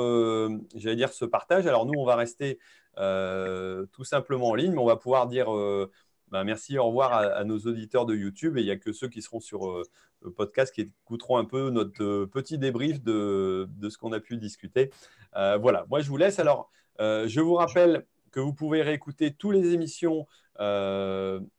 [0.75, 1.67] j'allais dire, ce partage.
[1.67, 2.59] Alors nous, on va rester
[2.95, 5.47] tout simplement en ligne, mais on va pouvoir dire
[6.31, 8.57] bah, merci, au revoir à, nos auditeurs de YouTube.
[8.57, 9.83] Et il n'y a que ceux qui seront sur euh,
[10.21, 14.37] le podcast qui écouteront un peu notre euh, petit débrief de, ce qu'on a pu
[14.37, 14.91] discuter.
[15.35, 16.39] Euh, voilà, moi je vous laisse.
[16.39, 20.27] Alors, je vous rappelle que vous pouvez réécouter toutes les émissions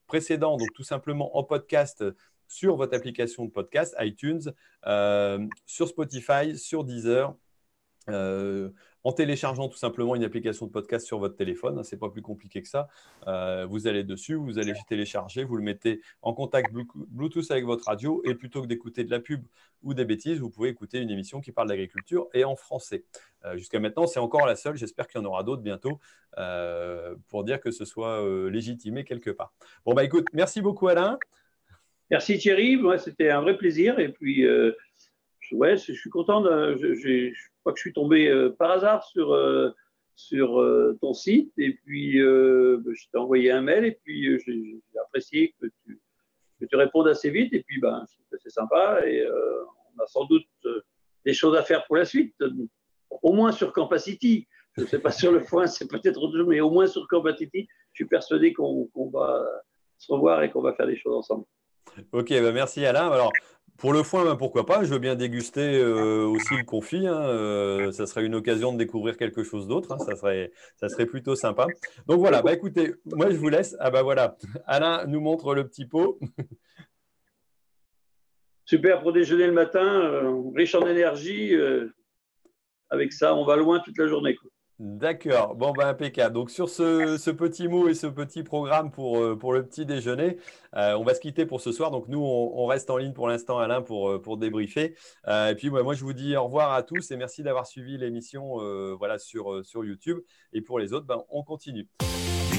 [0.07, 2.03] précédentes, donc tout simplement en podcast
[2.47, 4.53] sur votre application de podcast, iTunes,
[5.65, 7.35] sur Spotify, sur Deezer
[9.07, 11.81] en téléchargeant tout simplement une application de podcast sur votre téléphone.
[11.81, 12.89] Ce n'est pas plus compliqué que ça.
[13.27, 17.85] Euh, vous allez dessus, vous allez télécharger, vous le mettez en contact Bluetooth avec votre
[17.85, 19.45] radio et plutôt que d'écouter de la pub
[19.81, 23.05] ou des bêtises, vous pouvez écouter une émission qui parle d'agriculture et en français.
[23.45, 24.75] Euh, jusqu'à maintenant, c'est encore la seule.
[24.75, 26.01] J'espère qu'il y en aura d'autres bientôt
[26.37, 29.53] euh, pour dire que ce soit légitimé quelque part.
[29.85, 31.17] Bon, bah écoute, merci beaucoup Alain.
[32.09, 34.45] Merci Thierry, moi c'était un vrai plaisir et puis
[35.51, 36.41] ouais, je suis content.
[36.41, 37.31] De, je,
[37.61, 39.71] crois que je suis tombé euh, par hasard sur, euh,
[40.15, 44.99] sur euh, ton site et puis bah, je t'ai envoyé un mail et puis j'ai
[45.05, 45.99] apprécié que tu,
[46.59, 48.03] que tu répondes assez vite et puis ben,
[48.39, 50.47] c'est sympa et on a sans doute
[51.25, 52.35] des choses à faire pour la suite,
[53.21, 54.47] au moins sur Campacity.
[54.75, 57.07] Je ne sais pas sur le foin, c'est peut-être autre chose, mais au moins sur
[57.07, 59.43] Campacity, je suis persuadé qu'on va
[59.97, 61.45] se revoir et qu'on va faire des choses ensemble.
[62.11, 63.09] Ok, bah merci Alain.
[63.09, 63.31] Alors,
[63.77, 64.83] pour le foin, ben, pourquoi pas?
[64.83, 67.05] Je veux bien déguster euh, aussi le confit.
[67.05, 69.91] Hein, euh, ça serait une occasion de découvrir quelque chose d'autre.
[69.91, 71.67] Hein, ça, serait, ça serait plutôt sympa.
[72.07, 73.75] Donc voilà, bah, écoutez, moi je vous laisse.
[73.79, 76.19] Ah bah voilà, Alain nous montre le petit pot.
[78.65, 81.55] Super pour déjeuner le matin, euh, riche en énergie.
[82.89, 84.35] avec ça, on va loin toute la journée.
[84.79, 86.35] D'accord, bon ben impeccable.
[86.35, 90.37] Donc sur ce, petit mot et ce petit programme pour, euh, pour le petit déjeuner,
[90.75, 91.89] euh, on va se quitter pour ce soir.
[91.89, 94.95] Donc nous, on, reste en ligne pour l'instant, Alain, pour, euh, pour débriefer.
[95.27, 98.57] et puis moi, je vous dis au revoir à tous et merci d'avoir suivi l'émission
[98.99, 100.19] voilà, sur, sur YouTube.
[100.53, 101.87] Et pour les autres, ben, on continue.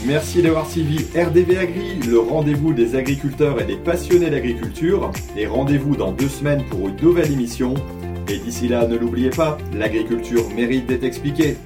[0.05, 5.13] Merci d'avoir suivi RDV Agri, le rendez-vous des agriculteurs et des passionnés d'agriculture.
[5.37, 7.75] Et rendez-vous dans deux semaines pour une nouvelle émission.
[8.29, 11.57] Et d'ici là, ne l'oubliez pas, l'agriculture mérite d'être expliquée.